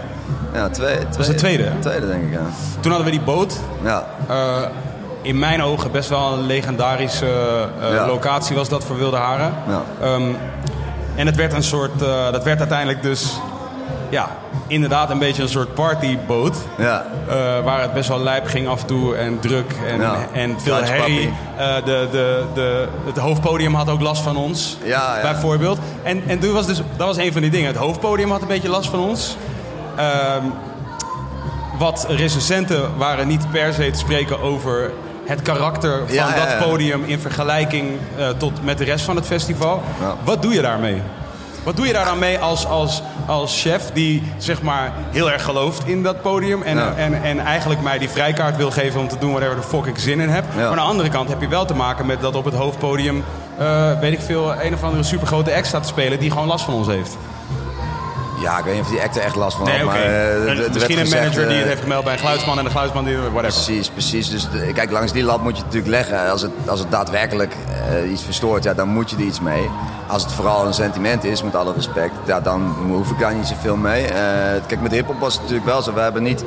[0.53, 1.73] Ja, twee, twee, was de tweede?
[1.79, 2.47] Tweede, denk ik, ja.
[2.81, 3.61] Toen hadden we die boot.
[3.83, 4.07] Ja,
[5.23, 7.27] in mijn ogen best wel een legendarische
[7.81, 8.07] Ja.
[8.07, 9.55] locatie was dat voor Wilde Haren.
[9.69, 9.83] Ja.
[10.01, 10.23] Ehm,
[11.15, 11.99] en het werd een soort,
[12.33, 13.41] dat werd uiteindelijk dus,
[14.15, 14.29] ja,
[14.67, 16.57] inderdaad een beetje een soort partyboot.
[16.79, 17.05] ja.
[17.29, 17.35] Eh,
[17.65, 20.15] waar het best wel lijp ging af en toe en druk en, Ja.
[20.33, 21.33] en veel herrie.
[21.57, 25.23] Eh, de, de, de, het hoofdpodium had ook last van ons, Ja, ja.
[25.23, 25.79] bijvoorbeeld.
[26.03, 27.67] En, en toen was dus, dat was een van die dingen.
[27.67, 29.37] Het hoofdpodium had een beetje last van ons.
[29.97, 30.43] Ehm,
[31.79, 34.93] wat recensenten waren niet per se te spreken over
[35.27, 37.89] het karakter van dat podium in vergelijking
[38.19, 39.83] eh, tot met de rest van het festival.
[40.25, 41.03] Wat doe je daarmee?
[41.65, 45.45] Wat doe je daar dan mee als, als, als chef die zeg maar heel erg
[45.45, 46.95] gelooft in dat podium en, Ja.
[46.97, 49.99] en, en eigenlijk mij die vrijkaart wil geven om te doen whatever de fuck ik
[49.99, 50.45] zin in heb.
[50.51, 50.61] Ja.
[50.61, 53.25] Maar aan de andere kant heb je wel te maken met dat op het hoofdpodium,
[53.59, 56.65] eh, weet ik veel, een of andere supergrote act staat te spelen die gewoon last
[56.65, 57.17] van ons heeft.
[58.45, 59.77] Ja, ik weet niet of die act er echt last van had.
[59.77, 62.19] Nee, maar, eh, werd Misschien een gezegd, manager die eh, het heeft gemeld bij een
[62.19, 63.41] geluidsman en de geluidsman die whatever.
[63.41, 64.31] Precies, precies.
[64.31, 66.31] Dus kijk, langs die lat moet je het natuurlijk leggen.
[66.31, 67.57] Als het, als het daadwerkelijk
[67.89, 69.71] eh, iets verstoort, ja, dan moet je er iets mee.
[70.07, 73.47] Als het vooral een sentiment is, met alle respect, ja, dan hoef ik daar niet
[73.47, 74.05] zoveel mee.
[74.05, 74.13] Eh,
[74.67, 75.95] kijk, met hip-hop was het natuurlijk wel zo.
[75.95, 76.45] We hebben niet.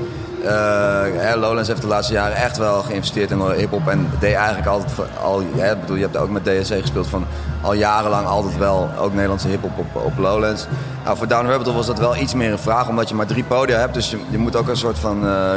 [0.47, 3.87] Eh, Lowlands heeft de laatste jaren echt wel geïnvesteerd in hip-hop.
[3.87, 4.91] En deed eigenlijk altijd.
[5.23, 7.25] Al, hè, bedoel, je hebt ook met DSC gespeeld van
[7.61, 10.67] al jarenlang altijd wel ook Nederlandse hip-hop op, op Lowlands.
[11.03, 13.43] Nou, voor Down Rabbit was dat wel iets meer een vraag, omdat je maar drie
[13.43, 13.93] podia hebt.
[13.93, 15.51] Dus je, moet ook een soort van eh,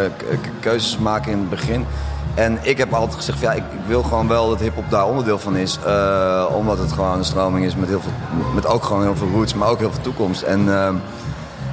[0.61, 1.87] keuzes maken in het begin.
[2.35, 5.07] En ik heb altijd gezegd, van, ja, ik, ik wil gewoon wel dat hip-hop daar
[5.07, 5.79] onderdeel van is.
[5.87, 8.13] eh, omdat het gewoon een stroming is met, heel veel,
[8.55, 10.43] met ook gewoon heel veel roots, maar ook heel veel toekomst.
[10.43, 10.95] En, ehm,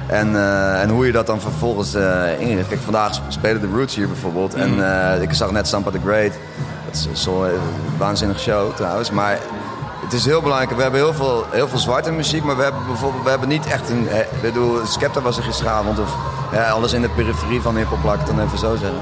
[0.08, 2.68] en, eh, en hoe je dat dan vervolgens eh inricht.
[2.68, 4.54] Kijk, vandaag sp- spelen de Roots hier bijvoorbeeld.
[4.54, 6.32] En eh, ik zag net Sampa the Great.
[6.84, 7.50] Dat is zo'n eh,
[7.98, 9.10] waanzinnige show trouwens.
[9.10, 9.38] Maar
[10.02, 10.76] het is heel belangrijk.
[10.76, 12.44] We hebben heel veel, heel veel zwarte muziek.
[12.44, 14.08] Maar we hebben bijvoorbeeld we hebben niet echt een...
[14.16, 15.98] Ik bedoel, Skepta was er gisteravond.
[15.98, 16.16] Of
[16.52, 19.00] ja, alles in de periferie van hiphop, laat ik het dan even zo zeggen.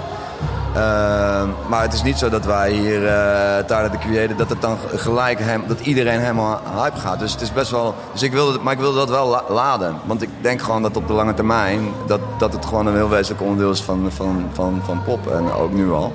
[0.76, 4.62] Ehm, maar het is niet zo dat wij hier eh Tyler de Creator, dat het
[4.62, 7.18] dan gelijk hem, dat iedereen helemaal hype gaat.
[7.18, 7.94] Dus het is best wel.
[8.12, 9.94] Dus ik wilde, maar ik wilde dat wel la- laden.
[10.04, 13.08] Want ik denk gewoon dat op de lange termijn dat, dat het gewoon een heel
[13.08, 15.30] wezenlijk onderdeel is van, van, van, van pop.
[15.30, 16.12] En ook nu al.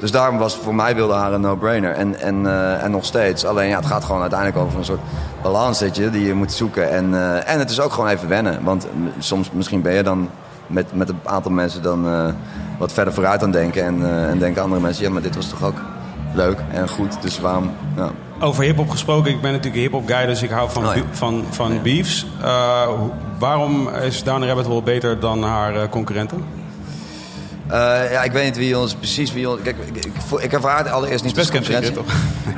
[0.00, 1.92] Dus daarom was voor mij wilde haar een no-brainer.
[1.92, 3.44] En, en, eh, en nog steeds.
[3.44, 5.00] Alleen ja, het gaat gewoon uiteindelijk over een soort
[5.42, 6.90] balans die je moet zoeken.
[6.90, 8.64] En, eh, en het is ook gewoon even wennen.
[8.64, 8.86] Want
[9.18, 10.28] soms misschien ben je dan
[10.66, 12.06] met, met een aantal mensen dan
[12.80, 13.84] wat verder vooruit aan denken.
[13.84, 15.80] En, eh, en denken andere mensen, ja, maar dit was toch ook
[16.34, 17.22] leuk en goed.
[17.22, 17.70] Dus waarom?
[17.96, 18.10] Ja.
[18.40, 21.02] Over hip-hop gesproken, ik ben natuurlijk hip-hop guy, dus ik hou van, Oh ja.
[21.10, 22.26] van, van beefs.
[22.42, 22.88] Eh,
[23.38, 26.44] waarom is Down Rabbit Hole beter dan haar eh, concurrenten?
[27.70, 29.60] Eh, ja, ik weet niet wie ons precies wie ons.
[29.62, 31.94] Kijk, ik, ik, ik, ervaar het allereerst niet Best concurrentie.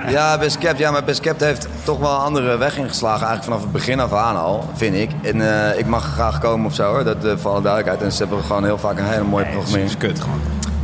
[0.08, 3.26] Ja, Best Kept, ja, maar Best heeft toch wel een andere weg ingeslagen.
[3.26, 5.10] Eigenlijk vanaf het begin af aan al, vind ik.
[5.22, 8.02] En eh, ik mag graag komen of zo hoor, dat uh, voor alle duidelijkheid.
[8.02, 9.90] En ze hebben gewoon heel vaak een hele mooie Dat programmering.
[9.90, 10.40] is kut gewoon.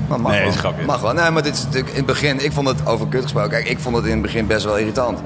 [0.08, 0.72] Maar mag Nee, wel.
[0.78, 0.86] is.
[0.86, 1.12] Mag wel.
[1.12, 2.44] Nee, maar dit is natuurlijk in het begin.
[2.44, 3.50] Ik vond het over kut gesproken.
[3.50, 5.18] Kijk, ik vond het in het begin best wel irritant.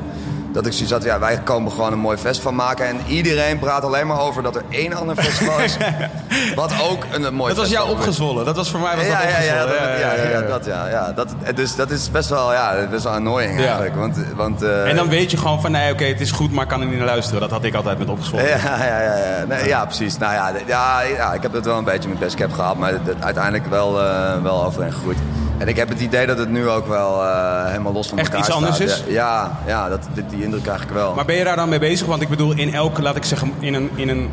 [0.53, 2.87] Dat ik zoiets had, ja, wij komen gewoon een mooi festival maken.
[2.87, 5.77] En iedereen praat alleen maar over dat er één ander festival is.
[6.55, 7.93] wat ook een, een mooi Dat was jou is.
[7.93, 8.45] opgezwollen.
[8.45, 9.91] Dat was voor mij was dat Ja, ja, ja, opgezwollen.
[9.91, 11.13] dat, ja, ja, ja, dat, ja, ja.
[11.13, 13.65] Dat, dus dat is best wel, ja, best wel annoying Ja.
[13.67, 13.95] eigenlijk.
[13.97, 16.63] Want, want, eh, En dan weet je gewoon van, nee, oké, het is goed, maar
[16.63, 17.41] ik kan er niet naar luisteren.
[17.41, 18.47] Dat had ik altijd met opgezwollen.
[18.49, 19.45] Ja, ja, ja, ja.
[19.49, 20.19] Nee, ja, precies.
[20.19, 22.93] Nou ja, ja, ja, ik heb het wel een beetje met Best Cap gehad, maar
[23.05, 25.19] dat- uiteindelijk wel, eh wel overeen gegroeid.
[25.63, 28.27] En ik heb het idee dat het nu ook wel eh, helemaal los van Echt
[28.29, 28.89] elkaar iets anders staat.
[28.89, 29.03] is?
[29.15, 31.15] Ja, ja, dat, die, die indruk krijg ik wel.
[31.15, 32.07] Maar ben je daar dan mee bezig?
[32.07, 34.31] Want ik bedoel, in elke, laat ik zeggen, in een, in een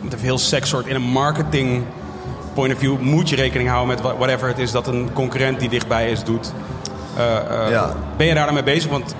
[0.00, 1.82] met een heel sekssoort, in een marketing
[2.54, 5.68] point of view moet je rekening houden met whatever het is dat een concurrent die
[5.68, 6.52] dichtbij is doet.
[7.16, 7.92] Eh, eh, Ja.
[8.16, 8.90] Ben je daar dan mee bezig?
[8.90, 9.14] Want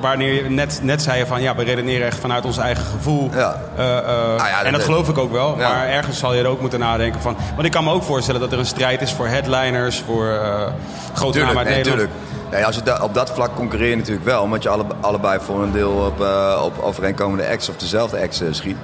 [0.00, 3.30] wanneer je net, net zei je van ja, we redeneren echt vanuit ons eigen gevoel.
[3.34, 3.60] Ja.
[3.76, 4.04] Eh, eh,
[4.36, 5.58] ja, en dat geloof ik ook wel.
[5.58, 5.68] Ja.
[5.68, 7.36] Maar ergens zal je er ook moeten nadenken van.
[7.54, 10.66] Want ik kan me ook voorstellen dat er een strijd is voor headliners, voor eh
[11.14, 12.00] grote namen uit nee, Nederland.
[12.00, 12.28] tuurlijk.
[12.50, 15.40] Nee, als je da- op dat vlak concurreer je natuurlijk wel, omdat je alle, allebei
[15.40, 16.26] voor een deel op,
[16.64, 18.76] op overeenkomende acts of dezelfde acts schiet.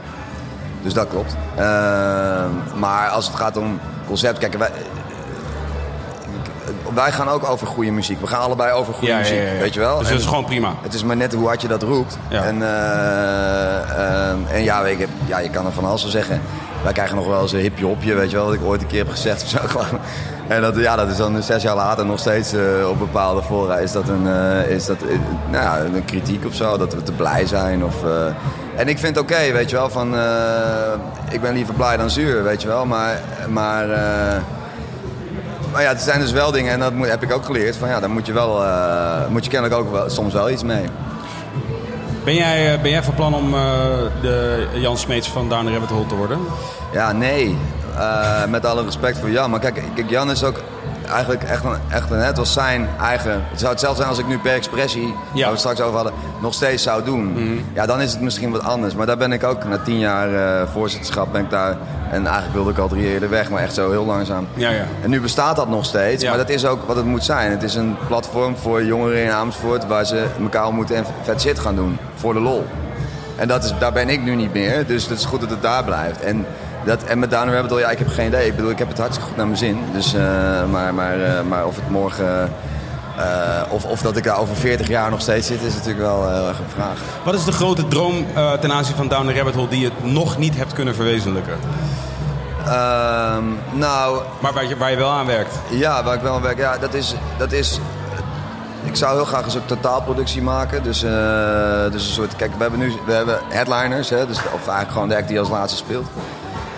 [0.83, 1.37] Dus dat klopt.
[1.57, 4.71] Ehm, maar als het gaat om concept, kijk, wij,
[6.97, 8.21] wij gaan ook over goede muziek.
[8.21, 9.99] We gaan allebei over goede Ja, muziek, weet je wel.
[9.99, 10.75] Dus dat is gewoon prima.
[10.83, 12.19] Het is maar net hoe hard je dat roept.
[12.29, 13.79] En, eh,
[14.31, 16.41] ehm, en ja, weet je, ja, je kan er van alles van zeggen.
[16.83, 18.87] Wij krijgen nog wel eens een hipje hopje, weet je wel, wat ik ooit een
[18.87, 19.59] keer heb gezegd of zo.
[19.79, 20.01] gewoon.
[20.49, 23.77] En dat, ja, dat is dan zes jaar later nog steeds eh, op bepaalde fora
[23.77, 25.19] is dat, een, eh, is dat eh,
[25.51, 27.85] nou ja, een kritiek of zo, dat we te blij zijn.
[27.85, 28.27] Of, eh,
[28.77, 30.93] en ik vind het oké, weet je wel, van eh,
[31.31, 32.87] ik ben liever blij dan zuur, weet je wel.
[32.87, 34.37] Maar, maar, eh,
[35.77, 37.89] maar ja, het zijn dus wel dingen, en dat moet, heb ik ook geleerd, van
[37.89, 40.85] ja, daar moet je, wel, eh, moet je kennelijk ook wel, soms wel iets mee.
[42.25, 43.61] Ben jij, eh, ben jij van plan om eh,
[44.23, 46.39] de Jan Smeets van Down Rabbit Hole te worden?
[46.93, 47.57] Ja, nee.
[48.49, 49.51] Met alle respect voor Jan.
[49.51, 50.63] Maar kijk, kijk Jan is ook
[51.11, 52.19] eigenlijk echt een, echt een...
[52.19, 53.45] Het was zijn eigen...
[53.51, 56.13] Het zou hetzelfde zijn als ik nu per expressie, waar we het straks over hadden,
[56.41, 57.65] nog steeds zou doen.
[57.73, 58.95] Ja, dan is het misschien wat anders.
[58.95, 61.77] Maar daar ben ik ook, na tien jaar eh, voorzitterschap, ben ik daar...
[62.11, 64.47] En eigenlijk wilde ik al drie eerder weg, maar echt zo heel langzaam.
[64.55, 64.85] Ja, ja.
[65.03, 66.29] En nu bestaat dat nog steeds, Ja.
[66.29, 67.51] maar dat is ook wat het moet zijn.
[67.51, 71.59] Het is een platform voor jongeren in Amersfoort waar ze elkaar ontmoeten en vet shit
[71.59, 71.99] gaan doen.
[72.15, 72.67] Voor de lol.
[73.37, 75.63] En dat is, daar ben ik nu niet meer, dus het is goed dat het
[75.63, 76.21] daar blijft.
[76.21, 76.47] En,
[76.87, 78.47] dat, en met Down Rabbit Hole, ja, ik heb geen idee.
[78.47, 79.79] Ik bedoel, ik heb het hartstikke goed naar mijn zin.
[79.93, 80.21] Dus, eh,
[80.71, 82.53] maar, maar, eh, maar of het morgen
[83.17, 86.31] eh, of, of dat ik daar over 40 jaar nog steeds zit, is natuurlijk wel
[86.31, 86.99] heel erg een vraag.
[87.25, 88.27] Wat is de grote droom
[88.61, 91.59] ten aanzien van Down the Rabbit Hole die je nog niet hebt kunnen verwezenlijken?
[92.67, 95.55] Ehm, nou, Maar waar je, waar je wel aan werkt.
[95.71, 97.81] Ja, waar ik wel aan werk, ja, dat is, dat is...
[98.83, 100.83] Ik zou heel graag een soort totaalproductie maken.
[100.83, 101.01] Dus,
[101.91, 102.37] dus een soort...
[102.37, 105.39] Kijk, we hebben nu we hebben headliners, hè, dus, of eigenlijk gewoon de act die
[105.39, 106.07] als laatste speelt.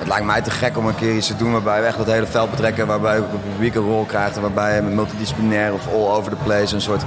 [0.09, 2.07] Het lijkt mij te gek om een keer iets te doen waarbij we echt dat
[2.07, 2.87] hele veld betrekken.
[2.87, 3.21] Waarbij
[3.53, 4.37] publiek een rol krijgt.
[4.37, 7.03] En waarbij je multidisciplinair of all over the place een soort...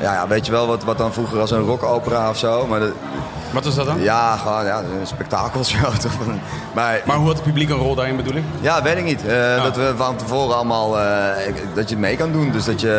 [0.00, 2.66] Ja, weet je wel, wat, wat dan vroeger als een rockopera of zo.
[2.66, 2.92] Maar de-
[3.52, 4.00] Wat is dat dan?
[4.00, 5.92] ja, gewoon ja, een spektakelshow.
[6.74, 8.44] Maar Maar hoe had het publiek een rol daarin bedoel ik?
[8.60, 9.26] ja, weet ik niet.
[9.26, 12.50] Eh, Dat we van tevoren allemaal eh, dat je mee kan doen.
[12.50, 12.92] Dus dat je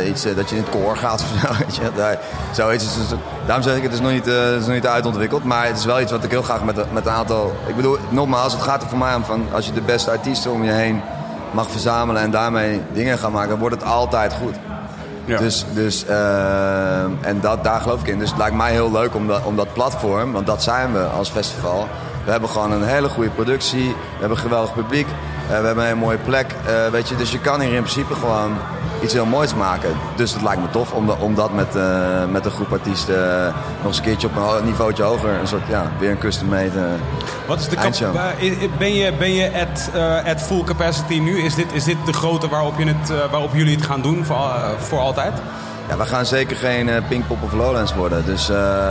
[0.00, 1.54] eh, iets dat je in het koor gaat of zo.
[1.64, 1.82] Weet je.
[1.96, 2.18] Daar,
[2.52, 5.44] zoiets is dus, daarom zeg ik het is nog niet, het is nog niet uitontwikkeld.
[5.44, 7.52] Maar het is wel iets wat ik heel graag met, met een aantal.
[7.66, 10.50] Ik bedoel, nogmaals, het gaat er voor mij om van als je de beste artiesten
[10.52, 11.02] om je heen
[11.50, 14.54] mag verzamelen en daarmee dingen gaat maken, wordt het altijd goed.
[15.38, 18.18] Dus, dus eh, en dat, daar geloof ik in.
[18.18, 21.04] Dus het lijkt mij heel leuk om dat, om dat platform, want dat zijn we
[21.04, 21.88] als festival.
[22.24, 25.76] We hebben gewoon een hele goede productie, we hebben een geweldig publiek, eh, we hebben
[25.76, 26.54] een hele mooie plek.
[26.66, 28.56] eh, weet je, dus je kan hier in principe gewoon
[29.02, 29.90] iets heel moois maken.
[30.16, 31.84] Dus het lijkt me tof om, dat- om dat met, eh,
[32.30, 35.66] met een groep artiesten eh, nog eens een keertje op een niveautje hoger, een soort,
[35.68, 36.78] ja, weer een custom made.
[36.78, 36.84] eh.
[37.46, 38.14] Wat is de Eindshow.
[38.42, 39.90] i- ben je, ben je at,
[40.26, 41.42] at full capacity nu?
[41.42, 44.50] Is dit, is dit de grootte waarop, je het, waarop jullie het gaan doen voor,
[44.78, 45.32] voor altijd?
[45.88, 48.24] Ja, we gaan zeker geen eh, Pinkpop of Lowlands worden.
[48.24, 48.46] Dus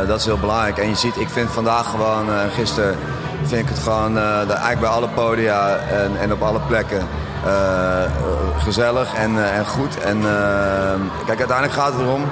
[0.07, 0.77] dat is heel belangrijk.
[0.77, 2.95] En je ziet, ik vind vandaag gewoon, gisteren,
[3.43, 7.07] vind ik het gewoon eigenlijk bij alle podia en, en op alle plekken
[8.57, 9.99] gezellig en, eh, en goed.
[9.99, 12.23] En eh, kijk, uiteindelijk gaat het erom,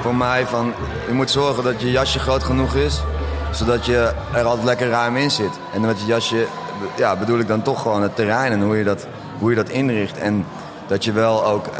[0.00, 0.72] voor mij, van
[1.06, 3.02] je moet zorgen dat je jasje groot genoeg is,
[3.50, 5.52] zodat je er altijd lekker ruim in zit.
[5.72, 6.46] En met je jasje,
[6.96, 9.06] ja, bedoel ik dan toch gewoon het terrein en hoe je dat,
[9.38, 10.18] hoe je dat inricht.
[10.18, 10.46] En
[10.86, 11.78] dat je wel ook eh,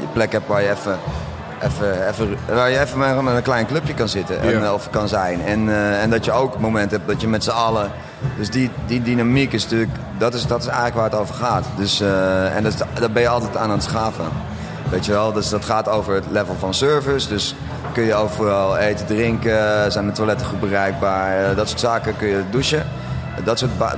[0.00, 0.98] je plek hebt waar je even
[1.62, 4.72] Even, even, waar je even met een klein clubje kan zitten en, Ja.
[4.72, 5.44] of kan zijn.
[5.46, 7.90] En, eh, en dat je ook momenten hebt dat je met z'n allen.
[8.36, 9.92] Dus die, die dynamiek is natuurlijk.
[10.18, 11.64] Dat is, dat is eigenlijk waar het over gaat.
[11.76, 14.24] Dus, eh, en dat, ben je altijd aan aan het schaven.
[14.90, 15.32] Weet je wel?
[15.32, 17.28] Dus dat gaat over het level van service.
[17.28, 17.54] Dus
[17.92, 19.92] kun je overal eten, drinken.
[19.92, 21.50] Zijn de toiletten goed bereikbaar?
[21.50, 22.86] eh, dat soort zaken kun je douchen.
[23.44, 23.94] Dat soort ba-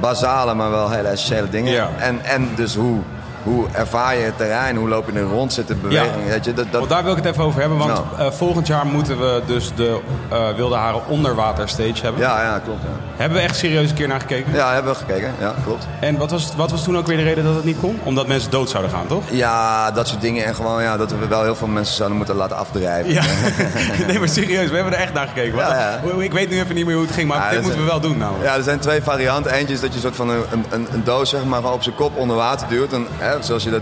[0.00, 1.72] basale, maar wel hele essentiële dingen.
[1.72, 1.88] Ja.
[1.98, 3.00] En, en dus hoe,
[3.44, 4.76] hoe ervaar je het terrein?
[4.76, 5.52] Hoe loop je er rond?
[5.52, 6.28] Zit de beweging?
[6.28, 7.78] Weet je, dat, dat, Want daar wil ik het even over hebben.
[7.78, 8.04] Want Nou.
[8.18, 12.20] eh, volgend jaar moeten we dus de eh, Wilde Haren onderwater stage hebben.
[12.20, 12.82] Ja, ja, klopt.
[12.82, 12.88] Ja.
[13.16, 14.52] Hebben we echt serieus een keer naar gekeken?
[14.54, 15.32] Ja, hebben we gekeken.
[15.40, 15.86] Ja, klopt.
[16.00, 17.98] En wat was, wat was toen ook weer de reden dat het niet kon?
[18.02, 19.22] Omdat mensen dood zouden gaan, toch?
[19.30, 20.44] Ja, dat soort dingen.
[20.44, 23.12] En gewoon ja, dat we wel heel veel mensen zouden moeten laten afdrijven.
[23.12, 23.22] Ja,
[24.06, 25.58] nee, maar serieus, we hebben er echt naar gekeken.
[25.58, 26.22] Ja, ja.
[26.22, 28.00] Ik weet nu even niet meer hoe het ging, maar Ja, dit moeten we wel
[28.00, 28.32] doen nou.
[28.42, 29.52] Ja, er zijn twee varianten.
[29.52, 31.94] Eentje is dat je een soort van een, een, een doos zeg maar, op zijn
[31.94, 32.92] kop onder water duwt.
[32.92, 33.80] En, hè, zoals je dat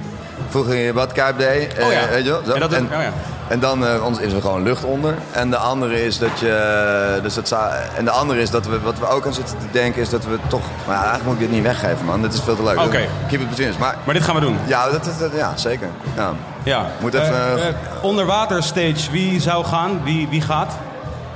[0.49, 1.75] vroeger in je badkuip deed.
[1.75, 2.09] eh, Oh ja.
[2.11, 2.53] weet je wel, zo.
[2.53, 3.13] En dat- en, oh ja.
[3.49, 5.15] en dan eh, anders is er gewoon lucht onder.
[5.33, 7.19] En de andere is dat je.
[7.23, 7.55] Dus dat,
[7.97, 8.81] en de andere is dat we.
[8.81, 10.63] Wat we ook aan zitten te denken is dat we toch.
[10.87, 12.23] Maar ja, eigenlijk moet ik dit niet weggeven, man.
[12.23, 12.79] Dit is veel te leuk.
[12.81, 13.01] Oké.
[13.29, 13.77] Keep it between us.
[13.79, 14.59] Maar Maar dit gaan we doen.
[14.67, 15.89] ja, dat, dat, dat- ja zeker.
[16.17, 16.33] Ja.
[16.63, 16.81] Ja.
[17.01, 20.01] Moet Moet even- onderwater stage, wie zou gaan?
[20.05, 20.73] Wie, wie gaat?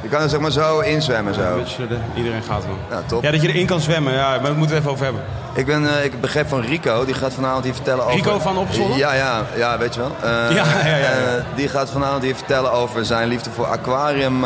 [0.07, 1.35] Je kan er zeg maar zo inzwemmen.
[1.35, 1.41] Zo.
[1.41, 2.79] Eh, de- iedereen gaat wel.
[2.91, 3.23] Ja, top.
[3.23, 4.13] Ja, dat je erin kan zwemmen.
[4.13, 5.23] Ja, maar we moeten het even over hebben.
[5.55, 8.17] Ik, ben, eh, ik begreep van Rico, die gaat vanavond hier vertellen over...
[8.17, 8.97] Rico van Opzolder?
[8.97, 10.11] Ja, ja, ja, weet je wel.
[10.23, 11.45] Eh, Ja, ja, ja, ja.
[11.55, 14.45] die gaat vanavond hier vertellen over zijn liefde voor aquarium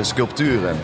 [0.00, 0.80] sculpturen.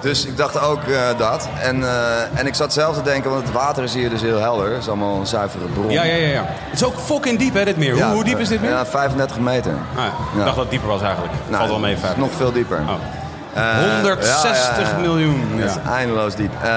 [0.00, 1.48] Dus ik dacht ook eh, dat.
[1.62, 4.38] En, eh, en ik zat zelf te denken, want het water is hier dus heel
[4.38, 4.70] helder.
[4.70, 5.90] Het is allemaal een zuivere bron.
[5.90, 6.28] Ja, ja, ja.
[6.28, 6.44] ja.
[6.48, 7.90] Het is ook fucking diep, hè, dit meer.
[7.90, 8.70] Hoe, Ja, hoe diep is dit meer?
[8.70, 9.72] Ja, 35 meter.
[9.72, 10.06] Ah, ja.
[10.06, 11.32] Ik dacht dat het dieper was eigenlijk.
[11.50, 12.18] Valt wel mee, het is vijf.
[12.18, 12.78] nog veel dieper.
[12.78, 12.94] Oh.
[13.58, 14.96] Eh, 160 ja, ja, ja.
[15.00, 15.42] miljoen.
[15.60, 16.52] Dat is eindeloos diep.
[16.62, 16.70] Eh,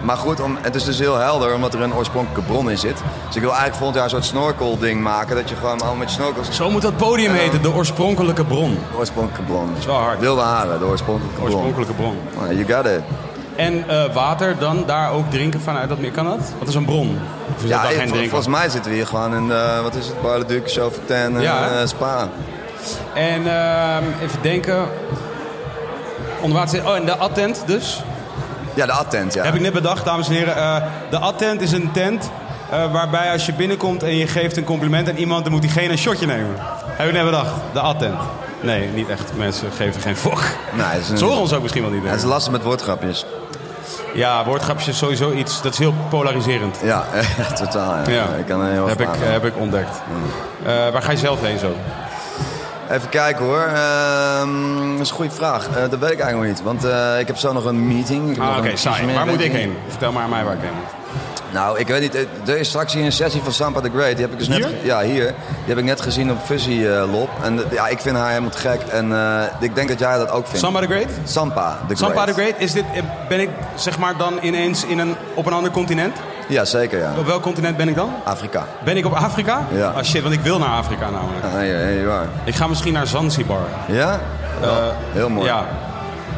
[0.00, 2.96] maar goed, om, het is dus heel helder omdat er een oorspronkelijke bron in zit.
[3.26, 5.36] Dus ik wil eigenlijk volgend jaar een soort snorkelding maken.
[5.36, 6.56] Dat je gewoon al met je snorkels...
[6.56, 8.78] Zo moet dat podium heten, de oorspronkelijke bron.
[8.92, 9.68] De oorspronkelijke bron.
[9.68, 10.20] Dat is wel hard.
[10.20, 11.52] Wilde haren, de oorspronkelijke bron.
[11.52, 12.16] Oorspronkelijke bron.
[12.38, 13.00] Oh, you got it.
[13.56, 16.10] En eh, water dan daar ook drinken vanuit dat meer?
[16.10, 16.52] Kan dat?
[16.58, 17.18] Wat is een bron?
[17.56, 18.30] Of is Ja, dat geen vol- drinken?
[18.30, 21.68] volgens mij zitten we hier gewoon in, eh, wat is het, Bar-le-Duc, Chauvetin, en Ja,
[21.80, 22.28] eh, Spa.
[23.14, 24.84] En ehm, even denken.
[26.40, 26.86] Onderwater.
[26.88, 28.02] Oh, en de attent dus.
[28.74, 29.44] Ja, de attent, ja.
[29.44, 30.56] Heb ik net bedacht, dames en heren.
[30.56, 30.76] Eh,
[31.10, 32.30] de attent is een tent
[32.70, 35.88] eh, waarbij als je binnenkomt en je geeft een compliment aan iemand, dan moet diegene
[35.92, 36.54] een shotje nemen.
[36.86, 37.50] Heb ik net bedacht.
[37.72, 38.20] De attent.
[38.60, 39.30] Nee, niet echt.
[39.36, 40.42] Mensen geven geen fok.
[40.72, 42.04] Nee, een- horen ons ook misschien wel niet.
[42.04, 43.24] Het is lastig met woordgrapjes.
[44.14, 45.62] Ja, woordgrapjes is sowieso iets.
[45.62, 46.78] Dat is heel polariserend.
[46.82, 47.04] Ja,
[47.54, 47.94] totaal.
[47.94, 48.10] Ja.
[48.12, 48.24] Ja.
[48.38, 50.00] Ik kan er heel heb ik, heb ik ontdekt.
[50.64, 51.76] Eh, waar ga je zelf heen zo?
[52.90, 53.60] Even kijken hoor.
[53.74, 55.66] Ehm, dat is een goede vraag.
[55.68, 56.62] Eh, dat weet ik eigenlijk nog niet.
[56.62, 58.40] Want eh, ik heb zo nog een meeting.
[58.40, 59.14] Ah, oké, saai.
[59.14, 59.76] Waar moet ik heen?
[59.88, 60.98] Vertel maar aan mij waar ik heen moet.
[61.52, 62.14] Nou, ik weet niet.
[62.14, 64.10] eh, Er is straks hier een sessie van Sampa the Great.
[64.12, 64.58] Die heb ik dus net.
[64.58, 64.68] Hier?
[64.82, 65.24] Ja, hier.
[65.24, 65.34] Die
[65.66, 67.28] heb ik net gezien op Fuzzy Lop.
[67.42, 68.80] En ja, ik vind haar helemaal te gek.
[68.82, 69.12] En
[69.60, 70.60] ik denk dat jij dat ook vindt.
[70.60, 71.08] Samba the Great?
[71.24, 71.98] Sampa the Great.
[71.98, 72.84] Sampa the Great, is dit,
[73.28, 76.16] ben ik zeg maar dan ineens in een, op een ander continent?
[76.50, 77.12] Ja, zeker ja.
[77.18, 78.10] Op welk continent ben ik dan?
[78.24, 78.66] Afrika.
[78.84, 79.66] Ben ik op Afrika?
[79.72, 79.86] Ja.
[79.88, 81.44] Ah shit, want ik wil naar Afrika namelijk.
[81.44, 82.26] Ah, ja, ja, waar.
[82.44, 83.60] Ik ga misschien naar Zanzibar.
[83.88, 84.20] Ja?
[84.62, 84.68] Eh,
[85.12, 85.46] heel mooi.
[85.46, 85.64] Ja.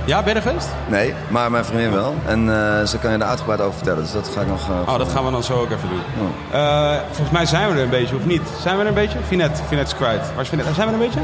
[0.04, 0.68] Ja, ben je er geweest?
[0.86, 2.14] Nee, maar mijn vriendin wel.
[2.26, 2.40] En
[2.80, 4.02] eh, ze kan je er uitgebreid over vertellen.
[4.02, 4.68] Dus dat ga ik nog...
[4.68, 6.32] eh, Oh, dat gaan we dan zo ook even doen.
[6.52, 8.42] Eh, volgens mij zijn we er een beetje, of niet?
[8.62, 9.18] Zijn we er een beetje?
[9.26, 10.20] Finet, Finet is kwijt.
[10.34, 10.64] Waar is Finet?
[10.74, 11.20] Zijn we er een beetje?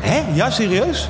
[0.00, 0.22] Hè?
[0.32, 1.08] Ja, serieus?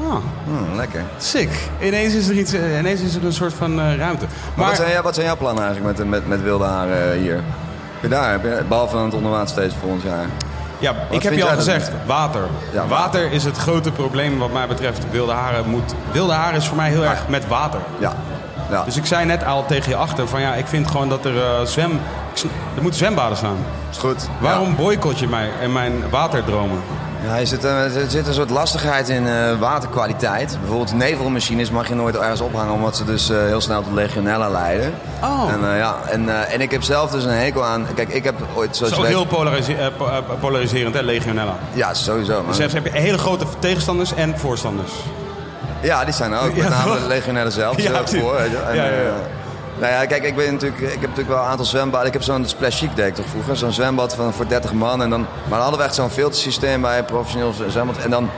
[0.00, 1.04] Ah, hmm, lekker.
[1.18, 1.50] sick.
[1.80, 4.24] Ineens is er, iets, eh, ineens is er een soort van eh, ruimte.
[4.26, 7.18] Maar Maar, wat, zijn, wat zijn jouw plannen eigenlijk met, met, met wilde haren eh,
[7.18, 7.42] hier?
[8.08, 8.30] Daar?
[8.30, 10.26] Heb je, behalve aan het onderwaterstage volgend jaar.
[10.78, 12.42] ja, ik heb je al gezegd, water.
[12.72, 15.10] Ja, water is het grote probleem wat mij betreft.
[15.10, 15.94] Wilde haren moet...
[16.12, 17.80] Wilde haren is voor mij heel erg met water.
[17.98, 18.12] Ja.
[18.70, 18.84] ja.
[18.84, 21.36] Dus ik zei net al tegen je achter van ja, ik vind gewoon dat er
[21.36, 22.00] eh, zwem...
[22.76, 23.56] Er moeten zwembaden staan.
[23.90, 24.28] is goed.
[24.40, 26.78] Waarom boycott je mij en mijn waterdromen?
[27.36, 30.56] Er, zit, een- er zit een soort lastigheid in eh, waterkwaliteit.
[30.60, 32.72] Bijvoorbeeld nevelmachines mag je nooit ergens ophangen...
[32.74, 34.92] omdat ze dus eh, heel snel tot legionella leiden.
[35.22, 35.50] Oh.
[35.52, 37.86] En, eh, ja, en, eh, en ik heb zelf dus een hekel aan...
[37.94, 38.68] Kijk, ik heb ooit...
[38.68, 41.54] Dat Zoals is ook weet, heel polarise- eh, po- eh, polariserend, hè, legionella.
[41.72, 42.42] Ja, sowieso.
[42.42, 42.56] man.
[42.56, 44.92] Dus heb je hele grote tegenstanders en voorstanders.
[45.80, 46.54] Ja, die zijn er ook.
[46.56, 47.80] Ja, Met name de legionellen zelf.
[47.82, 48.36] Ja, voor.
[48.36, 48.90] En, Ja, ja, ja.
[49.80, 52.06] Nou ja, kijk, ik, ben natuurlijk, ik heb natuurlijk wel een aantal zwembaden.
[52.06, 53.56] Ik heb zo'n Splash Chic toch vroeger.
[53.56, 55.02] Zo'n zwembad van, voor 30 man.
[55.02, 57.98] En dan, maar dan hadden we echt zo'n filtersysteem bij een professioneel zwembad.
[57.98, 58.30] En dan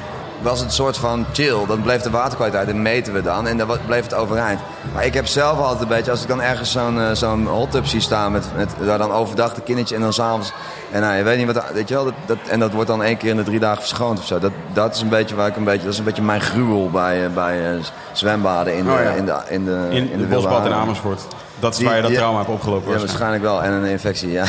[0.43, 1.67] was het een soort van chill.
[1.67, 3.47] Dan bleef de waterkwaliteit, en meten we dan.
[3.47, 4.61] En dan bleef het overeind.
[4.95, 7.71] Maar ik heb zelf altijd een beetje, als ik dan ergens zo'n eh, zo'n hot
[7.71, 8.33] tub zie staan...
[8.33, 10.53] Met, met daar dan overdag de kindertje en dan s'avonds...
[10.91, 13.03] En nou, je weet niet wat, weet je wel, dat, dat, en dat wordt dan
[13.03, 14.39] één keer in de drie dagen verschoond of zo.
[14.39, 16.91] Dat, dat is een beetje waar ik een beetje, dat is een beetje mijn gruwel
[16.91, 17.83] bij, eh, bij eh,
[18.13, 19.11] zwembaden in de, Oh ja.
[19.11, 20.73] in de, in de, In, in de wilde bosbad in.
[20.73, 21.21] Amersfoort.
[21.59, 22.93] Dat is Die- waar je dat trauma hebt opgelopen.
[22.93, 23.43] Ja, waarschijnlijk.
[23.43, 23.63] wel.
[23.63, 24.45] En een infectie, ja.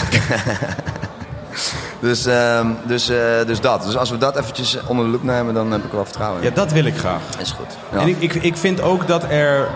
[1.99, 3.83] dus, ehm, dus, eh, dus dat.
[3.83, 6.47] Dus als we dat eventjes onder de loep nemen, dan heb ik wel vertrouwen in.
[6.49, 7.21] Ja, dat wil ik graag.
[7.39, 7.77] is goed.
[7.91, 7.99] Ja.
[7.99, 9.67] En ik, ik, ik vind ook dat er...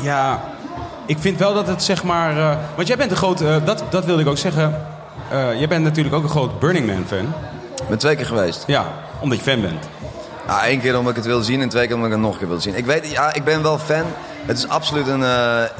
[0.00, 0.40] Ja,
[1.06, 2.36] ik vind wel dat het zeg maar...
[2.38, 3.40] eh, want jij bent een groot...
[3.40, 4.80] eh, dat, dat wilde ik ook zeggen.
[5.30, 7.32] Eh, jij bent natuurlijk ook een groot Burning Man fan.
[7.82, 8.64] Ik ben twee keer geweest.
[8.66, 8.84] Ja,
[9.20, 9.88] omdat je fan bent.
[10.46, 12.32] Ja, Eén keer omdat ik het wilde zien en twee keer omdat ik het nog
[12.32, 12.74] een keer wilde zien.
[12.76, 14.04] Ik weet, ja, ik ben wel fan.
[14.46, 15.20] Het is absoluut een,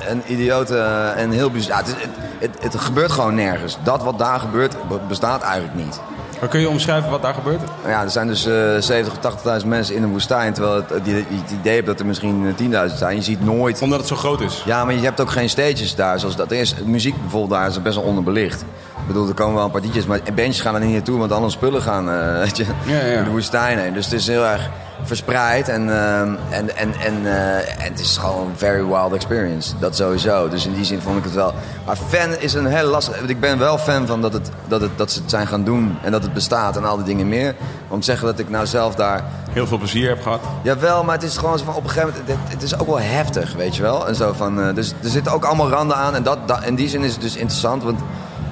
[0.09, 0.79] een idiote
[1.17, 1.71] en heel bizar.
[1.71, 2.03] Ja, het, is-
[2.39, 3.77] het, het, het gebeurt gewoon nergens.
[3.83, 6.01] Dat wat daar gebeurt, be- bestaat eigenlijk niet.
[6.41, 7.61] Maar kun je omschrijven wat daar gebeurt?
[7.87, 10.53] Ja, er zijn dus eh 70 of 80.000 mensen in een woestijn.
[10.53, 13.17] Terwijl het, je, het idee hebt dat er misschien eh, 10.000 zijn.
[13.17, 14.63] Je ziet nooit Omdat het zo groot is.
[14.67, 16.75] Ja, maar je hebt ook geen stages daar zoals dat is.
[16.85, 18.61] Muziek bijvoorbeeld daar is best wel onderbelicht.
[18.61, 21.33] Ik bedoel, er komen wel een paar DJ's, maar bandjes gaan er niet naartoe, want
[21.33, 23.15] alle spullen gaan eh, weet je, Ja, ja.
[23.15, 23.93] door de woestijn heen.
[23.93, 24.71] Dus het is heel erg
[25.03, 29.73] verspreid en, ehm, en, en, en, eh, en het is gewoon een very wild experience.
[29.79, 30.49] Dat sowieso.
[30.49, 31.55] Dus in die zin vond ik het wel.
[31.87, 33.21] Maar fan is een heel lastig.
[33.21, 35.99] Ik ben wel fan van dat, het, dat, het, dat ze het zijn gaan doen
[36.03, 37.55] en dat het bestaat en al die dingen meer.
[37.89, 39.25] Om te zeggen dat ik nou zelf daar
[39.55, 40.41] Heel veel plezier heb gehad.
[40.63, 42.87] Jawel, maar het is gewoon zo van op een gegeven moment, het, het is ook
[42.87, 44.09] wel heftig, weet je wel.
[44.09, 46.75] En zo van, eh, dus er zitten ook allemaal randen aan en dat, dat, in
[46.75, 48.01] die zin is het dus interessant, want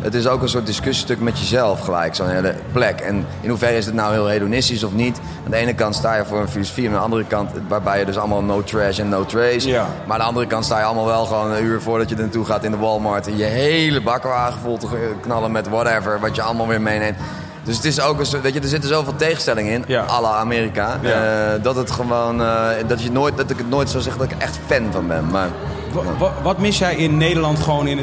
[0.02, 3.00] het is ook een soort discussiestuk met jezelf gelijk, zo'n hele plek.
[3.00, 5.20] En in hoeverre is het nou heel hedonistisch of niet?
[5.44, 7.98] Aan de ene kant sta je voor een filosofie, en aan de andere kant waarbij
[7.98, 9.68] je dus allemaal no trash en no trace.
[9.68, 9.86] Ja.
[10.06, 12.20] Maar aan de andere kant sta je allemaal wel gewoon een uur voordat je er
[12.20, 14.86] naartoe gaat in de Walmart en je hele bakwagen vol te
[15.20, 17.16] knallen met whatever, wat je allemaal weer meeneemt.
[17.64, 20.04] Dus het is ook een soort, weet je, er zitten zoveel tegenstellingen in, Ja.
[20.08, 20.98] à la Amerika.
[21.02, 21.10] Ja.
[21.10, 24.30] Eh, dat het gewoon, eh, dat, je nooit, dat ik het nooit zou zeggen dat
[24.30, 25.26] ik er echt fan van ben.
[25.30, 25.48] Maar
[25.92, 27.98] Wa- wa- wat mis jij in Nederland gewoon in,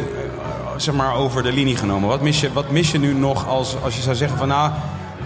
[0.81, 2.09] zeg maar over de linie genomen?
[2.09, 4.71] Wat mis je, wat mis je nu nog als, als je zou zeggen van nou,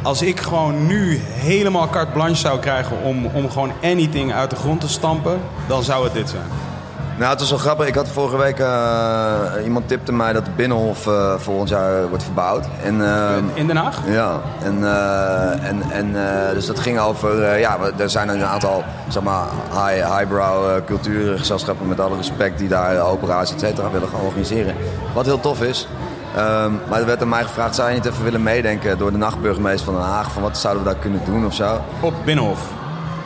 [0.02, 4.56] als ik gewoon nu helemaal carte blanche zou krijgen om, om gewoon anything uit de
[4.56, 6.73] grond te stampen, dan zou het dit zijn.
[7.18, 7.88] Nou, het was wel grappig.
[7.88, 12.24] Ik had vorige week, eh, iemand tipte mij dat de Binnenhof eh, volgend jaar wordt
[12.24, 12.66] verbouwd.
[12.84, 14.00] En, ehm, In Den Haag?
[14.06, 16.16] Ja, en, eh, en, en
[16.54, 21.88] dus dat ging over, ja, er zijn een aantal, zeg maar, high, highbrow eh, cultuurgezelschappen
[21.88, 24.76] met alle respect die daar opera's, et cetera, willen gaan organiseren.
[25.14, 25.88] Wat heel tof is.
[26.36, 29.18] Ehm, maar er werd aan mij gevraagd, zou je niet even willen meedenken door de
[29.18, 31.82] nachtburgemeester van Den Haag, van wat zouden we daar kunnen doen of zo?
[32.00, 32.60] Op Binnenhof.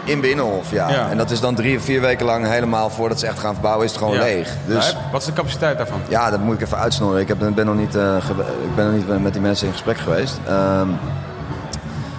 [0.08, 0.90] In Binnenhof, ja.
[0.90, 1.10] Ja.
[1.10, 3.86] En dat is dan drie of vier weken lang helemaal voordat ze echt gaan verbouwen,
[3.86, 4.22] is het gewoon Ja.
[4.22, 4.50] leeg.
[4.66, 6.02] Dus Ja, wat is de capaciteit daarvan?
[6.10, 7.22] ja, dat moet ik even uitsnoren.
[7.22, 8.16] Ik heb, ben, nog niet, eh,
[8.64, 10.40] ik ben nog niet met die mensen in gesprek geweest.
[10.48, 10.88] Ehm,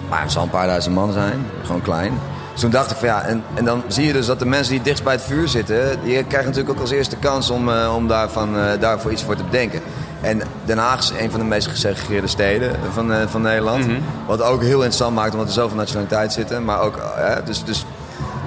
[0.09, 1.45] maar het zal een paar duizend man zijn.
[1.65, 2.13] Gewoon klein.
[2.51, 4.73] Dus toen dacht ik van ja, en, en dan zie je dus dat de mensen
[4.73, 5.99] die dichtst bij het vuur zitten...
[6.03, 9.35] die krijgen natuurlijk ook als eerste kans om, eh, om daarvan, eh, daarvoor iets voor
[9.35, 9.81] te bedenken.
[10.21, 13.85] En Den Haag is een van de meest gesegregeerde steden van, eh, van Nederland.
[14.27, 16.65] Wat ook heel interessant maakt, omdat er zoveel nationaliteit zitten.
[16.65, 17.85] Maar ook, eh, dus, dus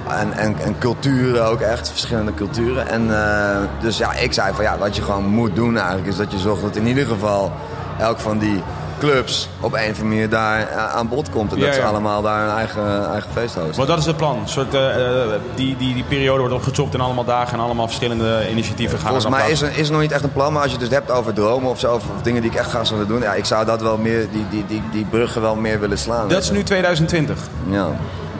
[0.09, 2.87] En, en, en culturen ook echt, verschillende culturen.
[2.87, 6.07] En eh, dus ja, ik zei van ja, wat je gewoon moet doen eigenlijk...
[6.07, 7.51] is dat je zorgt dat in ieder geval
[7.99, 8.63] elk van die
[9.03, 11.51] clubs op een of andere manier daar eh, aan bod komt.
[11.51, 13.75] En Ja, dat ze allemaal daar een eigen, eigen feest hosten.
[13.75, 14.37] Want dat is het plan.
[14.37, 17.85] Een soort, eh, eh, die, die, die periode wordt opgechopt in allemaal dagen en allemaal
[17.85, 20.61] verschillende initiatieven gaan Volgens mij is er, is er nog niet echt een plan, maar
[20.61, 22.71] als je het dus hebt over dromen of zo, of, of dingen die ik echt
[22.71, 25.55] zou willen doen, ja, ik zou dat wel meer, die, die, die, die bruggen wel
[25.55, 26.27] meer willen slaan.
[26.27, 27.37] Dat is nu 2020.
[27.69, 27.87] Ja.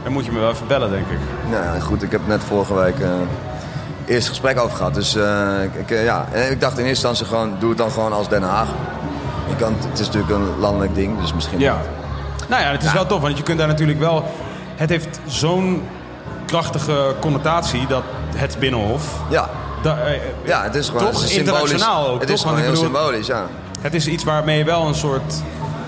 [0.03, 1.18] Dan moet je me wel even bellen, denk ik.
[1.49, 3.09] Nou ja, goed, ik heb net vorige week eh
[4.05, 4.93] eerst gesprek over gehad.
[4.93, 5.16] Dus
[5.86, 8.41] ik, ja, en ik dacht in eerste instantie gewoon, doe het dan gewoon als Den
[8.41, 8.68] Haag.
[9.50, 11.60] Je kan, het is natuurlijk een landelijk ding, dus misschien...
[11.60, 11.78] Ja.
[12.50, 14.24] Nou ja, het is wel tof, want je kunt daar natuurlijk wel...
[14.76, 15.84] Het heeft zo'n
[16.46, 18.04] krachtige connotatie dat
[18.36, 19.04] het Binnenhof...
[19.30, 19.50] Ja,
[19.82, 21.62] da- eh, ja het is gewoon Toch het is symbolisch.
[21.62, 22.36] internationaal ook, Het toch?
[22.38, 23.46] is gewoon heel bedoel- symbolisch, ja.
[23.82, 25.34] Het is iets waarmee je wel een soort...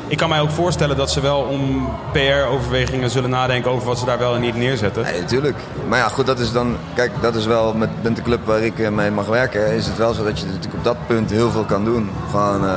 [0.08, 4.06] Ik kan mij ook voorstellen dat ze wel om PR-overwegingen zullen nadenken over wat ze
[4.06, 5.04] daar wel en niet neerzetten.
[5.04, 5.58] Nee, natuurlijk.
[5.88, 6.76] Maar ja, goed, dat is dan...
[6.94, 9.74] Kijk, dat is wel met, met de club waar ik eh, mee mag werken...
[9.74, 12.10] is het wel zo dat je natuurlijk op dat punt heel veel kan doen.
[12.32, 12.70] Gewoon eh,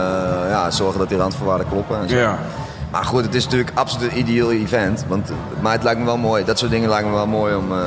[0.51, 2.01] ja, zorgen dat die randvoorwaarden kloppen.
[2.01, 2.17] En zo.
[2.17, 2.39] Ja.
[2.91, 5.05] Maar goed, het is natuurlijk absoluut een ideeel event.
[5.09, 6.45] Want, maar het lijkt me wel mooi.
[6.45, 7.79] Dat soort dingen lijken me wel mooi om, eh,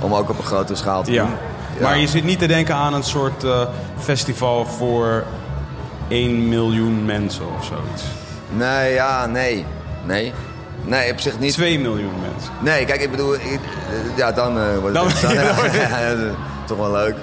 [0.00, 1.24] om ook op een grotere schaal te Ja.
[1.24, 1.32] doen.
[1.80, 3.60] Maar je zit niet te denken aan een soort eh,
[3.98, 5.24] festival voor
[6.08, 8.02] 1 miljoen mensen of zoiets.
[8.56, 9.64] Nee, ja, nee.
[10.04, 10.32] Nee.
[10.84, 11.52] Nee, op zich niet.
[11.52, 12.52] 2 miljoen mensen.
[12.60, 13.34] Nee, kijk, ik bedoel...
[13.34, 13.60] ik-
[14.16, 16.18] ja, dan eh, wordt Dan- het ja, is
[16.66, 17.14] toch wel leuk.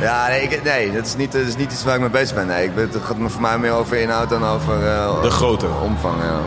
[0.00, 2.34] Ja, nee, ik, nee dat, is niet, dat is niet iets waar ik mee bezig
[2.34, 2.46] ben.
[2.46, 4.86] Nee, ik, ben- het gaat me voor mij meer over inhoud dan over...
[4.86, 5.66] eh, De grootte.
[5.82, 6.38] Omvang, ja.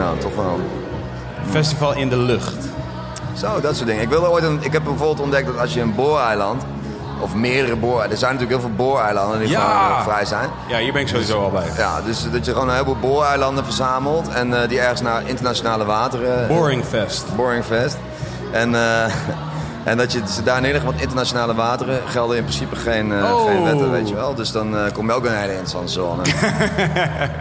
[0.00, 0.60] Ja, toch wel.
[1.50, 2.56] Festival in de lucht.
[3.36, 4.02] Zo, dat soort dingen.
[4.02, 6.62] Ik, wilde ooit een, ik heb bijvoorbeeld ontdekt dat als je een booreiland...
[7.22, 8.02] Of meerdere boor...
[8.02, 9.60] Er zijn natuurlijk heel veel booreilanden die Ja.
[9.60, 10.48] gewoon eh, vrij zijn.
[10.68, 11.66] Ja, hier ben ik sowieso al bij.
[11.76, 14.28] Ja, dus dat je gewoon een heleboel booreilanden verzamelt.
[14.28, 16.48] En eh, die ergens naar internationale wateren...
[16.48, 17.24] Boring Fest.
[17.36, 17.96] Boring Fest.
[18.52, 19.12] En, eh,
[19.84, 23.34] en dat je ze daar in ieder geval internationale wateren gelden in principe geen, eh,
[23.34, 23.46] Oh.
[23.46, 24.34] geen wetten, weet je wel.
[24.34, 26.22] Dus dan eh, kom je ook in een hele interessante zone.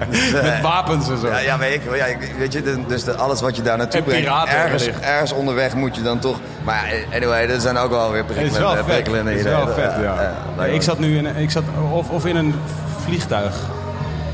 [0.09, 1.27] Dus, eh, Met wapens en zo.
[1.27, 1.95] ja, ja, weet ik wel.
[1.95, 5.31] Ja, ik- weet je, dus de, alles wat je daar naartoe En brengt, ergens, ergens
[5.33, 6.37] onderweg moet je dan toch...
[6.63, 9.07] Maar anyway, dat zijn ook wel weer Het is wel vet.
[9.27, 10.65] is wel vet, ja.
[10.65, 12.55] Ik zat nu in, ik zat, of, of in een
[13.05, 13.53] vliegtuig.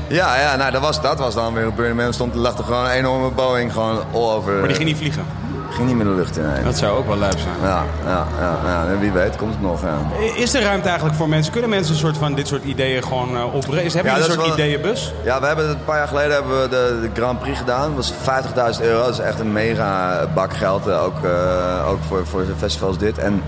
[0.06, 2.12] Ja, ja nou, dat, was, dat was dan weer op Burning Man.
[2.12, 4.52] Stond, er lag er gewoon een enorme Boeing gewoon all over.
[4.52, 5.24] Maar die ging niet vliegen.
[5.70, 6.44] Ging niet meer de lucht in.
[6.64, 7.54] Dat zou ook wel lijp zijn.
[7.62, 9.82] Ja, ja, ja, ja, en wie weet komt het nog.
[9.82, 9.98] Ja.
[10.36, 11.52] Is er ruimte eigenlijk voor mensen?
[11.52, 13.92] Kunnen mensen een soort van dit soort ideeën gewoon uh, oprezen?
[13.92, 15.12] Hebben Ja, jullie een soort wel- ideeënbus?
[15.24, 17.94] Ja, we hebben het een paar jaar geleden hebben we de, de Grand Prix gedaan.
[17.94, 19.04] Dat was 50.000 euro.
[19.04, 20.86] Dat is echt een mega bak geld.
[20.86, 23.18] eh, Ook, eh, ook voor, voor een festival als dit.
[23.18, 23.42] En,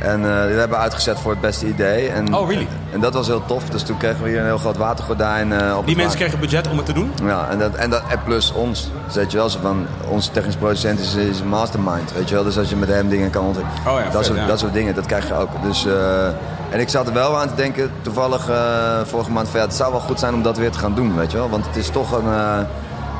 [0.00, 2.08] en eh, die hebben we uitgezet voor het beste idee.
[2.08, 2.66] En, Oh, really?
[2.92, 3.64] En dat was heel tof.
[3.64, 6.68] Dus toen kregen we hier een heel groot watergordijn eh, op Die mensen kregen budget
[6.68, 7.12] om het te doen?
[7.24, 8.90] Ja, en, dat, en, dat, en plus ons.
[9.06, 12.12] Dus weet je wel, zo van, onze technisch producent is, is een mastermind.
[12.12, 13.92] Weet je wel, dus als je met hem dingen kan ontwikkelen.
[13.92, 14.46] Oh ja, dat, vet, soort, ja.
[14.46, 15.50] dat soort dingen, dat krijg je ook.
[15.62, 16.26] Dus, eh,
[16.70, 18.56] en ik zat er wel aan te denken, toevallig eh,
[19.04, 21.16] vorige maand, van, ja, het zou wel goed zijn om dat weer te gaan doen,
[21.16, 21.50] weet je wel.
[21.50, 22.66] Want het is toch een...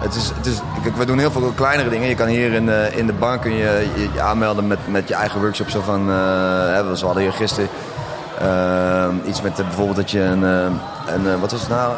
[0.00, 2.08] het is, het is, kijk, we doen heel veel kleinere dingen.
[2.08, 5.08] Je kan hier in de, in de bank kun je, je, je aanmelden met, met
[5.08, 5.70] je eigen workshop.
[5.70, 6.14] Zo van, eh,
[6.74, 7.68] hè, we hadden hier gisteren
[8.40, 11.92] eh, iets met eh, bijvoorbeeld dat je een, een wat was het nou?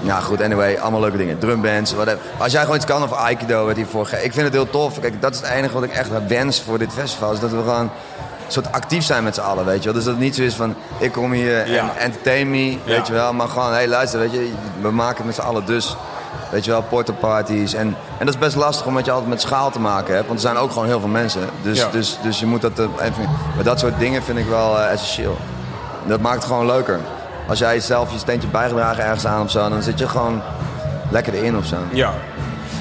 [0.00, 1.38] Ja goed, anyway, allemaal leuke dingen.
[1.38, 2.18] Drumbands, whatever.
[2.38, 5.00] Als jij gewoon iets kan of Aikido, werd hiervoor Ik vind het heel tof.
[5.00, 7.32] Kijk, dat is het enige wat ik echt wens voor dit festival.
[7.32, 9.92] Is dat we gewoon een soort actief zijn met z'n allen, weet je wel.
[9.92, 11.82] Dus dat het niet zo is van, ik kom hier Ja.
[11.82, 12.78] en entertain me, Ja.
[12.84, 13.32] weet je wel.
[13.32, 15.96] Maar gewoon, hé hey, luister, weet je, we maken het met z'n allen dus.
[16.50, 17.74] Weet je wel, portaparties.
[17.74, 17.86] En,
[18.18, 20.26] en dat is best lastig omdat je altijd met schaal te maken hebt.
[20.26, 21.40] Want er zijn ook gewoon heel veel mensen.
[21.62, 21.88] Dus, Ja.
[21.90, 22.78] dus, dus je moet dat...
[22.78, 23.22] eh, even,
[23.54, 25.36] maar dat soort dingen vind ik wel eh, essentieel.
[26.06, 27.00] Dat maakt het gewoon leuker.
[27.48, 29.68] Als jij zelf je steentje bijgedragen ergens aan of zo...
[29.68, 30.40] dan zit je gewoon
[31.10, 31.76] lekker erin of zo.
[31.92, 32.10] Ja.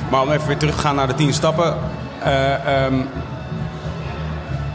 [0.09, 1.75] Maar om even weer terug te gaan naar de tien stappen.
[2.23, 2.93] Eh, ehm,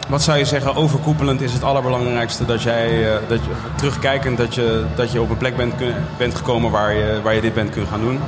[0.08, 4.84] wat zou je zeggen, overkoepelend is het allerbelangrijkste dat jij, dat je, terugkijkend, dat je,
[4.94, 7.70] dat je op een plek bent, kun- bent gekomen waar je, waar je dit bent
[7.70, 8.20] kunnen gaan doen?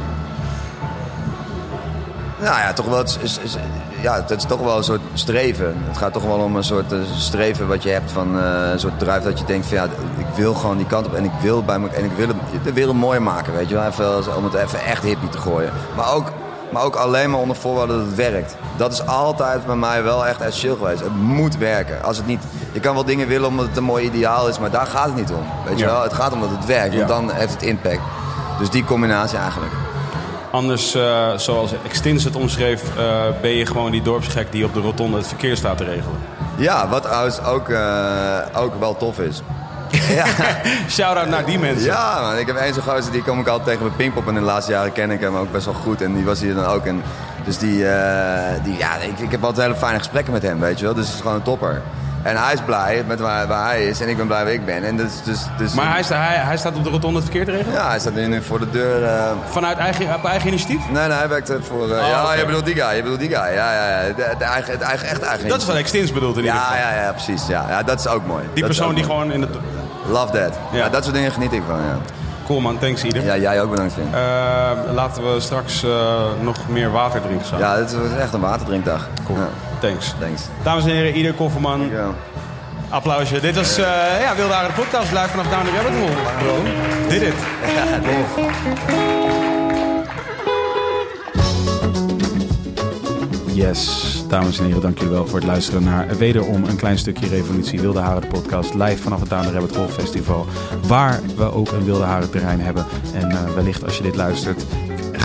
[2.42, 3.56] Nou ja, toch wel, het is, is-
[4.00, 5.74] ja, het is toch wel een soort streven.
[5.88, 8.80] Het gaat toch wel om een soort eh, streven wat je hebt van eh, een
[8.80, 9.84] soort drive dat je denkt van ja,
[10.18, 12.64] ik wil gewoon die kant op en ik wil bij me en ik wil het-
[12.64, 15.72] de wereld mooier maken, weet je wel, even, om het even echt hippie te gooien.
[15.96, 16.32] Maar ook,
[16.70, 18.56] maar ook alleen maar onder voorwaarde dat het werkt.
[18.76, 21.00] Dat is altijd bij mij wel echt essentieel geweest.
[21.00, 22.02] Het moet werken.
[22.04, 24.70] Als het niet, je kan wel dingen willen omdat het een mooi ideaal is, maar
[24.70, 25.44] daar gaat het niet om.
[25.66, 25.90] Weet je Ja.
[25.92, 27.14] wel, het gaat om dat het werkt, want Ja.
[27.14, 28.00] dan heeft het impact.
[28.58, 29.72] Dus die combinatie eigenlijk.
[30.52, 34.80] Anders, eh, zoals Extins het omschreef, eh, ben je gewoon die dorpsgek die op de
[34.80, 36.18] rotonde het verkeer staat te regelen.
[36.56, 39.42] Ja, wat trouwens ook, eh, ook wel tof is.
[40.08, 40.24] Ja.
[40.88, 41.84] Shout-out naar die mensen.
[41.84, 42.38] Ja, man.
[42.38, 44.28] Ik heb één zo'n gozer, die kom ik altijd tegen bij Pinkpop.
[44.28, 46.02] En de laatste jaren ken ik hem ook best wel goed.
[46.02, 46.86] En die was hier dan ook.
[46.86, 47.02] En
[47.44, 47.84] dus die,
[48.62, 50.94] die ja, ik, ik heb altijd hele fijne gesprekken met hem, weet je wel.
[50.94, 51.82] Dus het is gewoon een topper.
[52.22, 54.00] En hij is blij met waar, waar hij is.
[54.00, 54.84] En ik ben blij waar ik ben.
[54.84, 57.44] En dus, dus, dus, Maar hij, sta- hij, hij staat op de rotonde het verkeer
[57.44, 57.72] te regelen?
[57.74, 59.04] Ja, hij staat nu, voor de deur.
[59.04, 60.80] eh, Vanuit eigen, op eigen initiatief?
[60.90, 61.90] Nee, nee, hij werkt voor...
[61.90, 62.94] eh, Oh, ja, je bedoelt die guy.
[62.96, 63.54] Je bedoelt die guy.
[63.54, 64.06] Ja, ja, ja.
[64.16, 65.48] De, de eigen, het eigen, echt eigen.
[65.48, 66.78] Dat is wat Extins bedoelt in ieder Ja, geval.
[66.90, 67.46] ja, ja, precies.
[67.46, 68.42] Ja, ja, dat is ook mooi.
[68.52, 69.16] Die Dat is persoon die mooi.
[69.16, 69.50] gewoon in het...
[70.10, 70.58] Love that.
[70.72, 70.78] Ja.
[70.78, 70.88] Ja.
[70.88, 71.96] dat soort dingen geniet ik van, ja.
[72.46, 73.24] Cool man, thanks ieder.
[73.24, 74.08] Ja, jij ook bedankt, Vin.
[74.12, 75.86] Eh, laten we straks
[76.40, 77.66] nog meer water drinken samen.
[77.66, 79.06] Ja, het was echt een waterdrinkdag.
[79.26, 79.38] Cool.
[79.38, 79.48] Ja,
[79.82, 80.14] Thanks.
[80.20, 80.42] thanks.
[80.62, 81.90] Dames en heren, ieder kofferman.
[81.90, 82.14] Ja.
[82.88, 83.40] Applausje.
[83.40, 83.84] Dit was eh
[84.20, 86.12] ja, Wilde Haren de podcast live vanaf Down the Rabbit Hole.
[86.38, 86.62] Bro,
[87.08, 87.34] dit it.
[93.54, 97.28] Yes, dames en heren, dank jullie wel voor het luisteren naar wederom een klein stukje
[97.28, 100.46] Revolutie Wilde Haren de podcast live vanaf het Down the Rabbit Hole Festival.
[100.86, 102.86] Waar we ook een Wilde Haren terrein hebben.
[103.14, 104.64] En eh, wellicht als je dit luistert,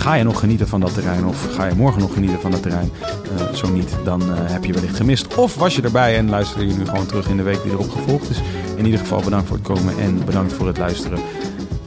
[0.08, 2.62] ga je nog genieten van dat terrein of ga je morgen nog genieten van dat
[2.62, 2.90] terrein?
[3.02, 5.34] Eh, zo niet, dan eh, heb je wellicht gemist.
[5.34, 7.90] Of was je erbij en luister je nu gewoon terug in de week die erop
[7.90, 8.40] gevolgd is.
[8.76, 11.18] In ieder geval bedankt voor het komen en bedankt voor het luisteren.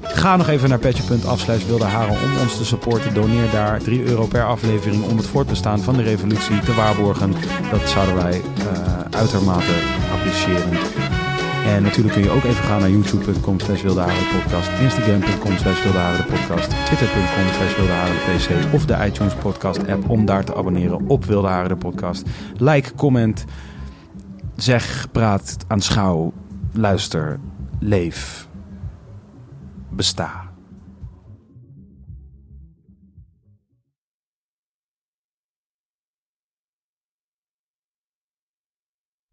[0.02, 0.80] Ga nog even naar
[1.90, 3.14] haren om ons te supporten.
[3.14, 7.34] Doneer daar 3 euro per aflevering om het voortbestaan van de revolutie te waarborgen.
[7.72, 9.74] Dat zouden wij eh, uitermate
[10.14, 11.01] appreciëren.
[11.66, 15.82] En natuurlijk kun je ook even gaan naar youtube.com slash podcast, instagram.com slash
[16.28, 17.74] podcast, twitter.com slash
[18.26, 22.24] pc of de iTunes podcast app om daar te abonneren op Wilde Haren de podcast.
[22.58, 23.46] Like, comment,
[24.56, 26.34] zeg, praat, aanschouw,
[26.74, 27.40] luister,
[27.80, 28.48] leef,
[29.90, 30.51] besta.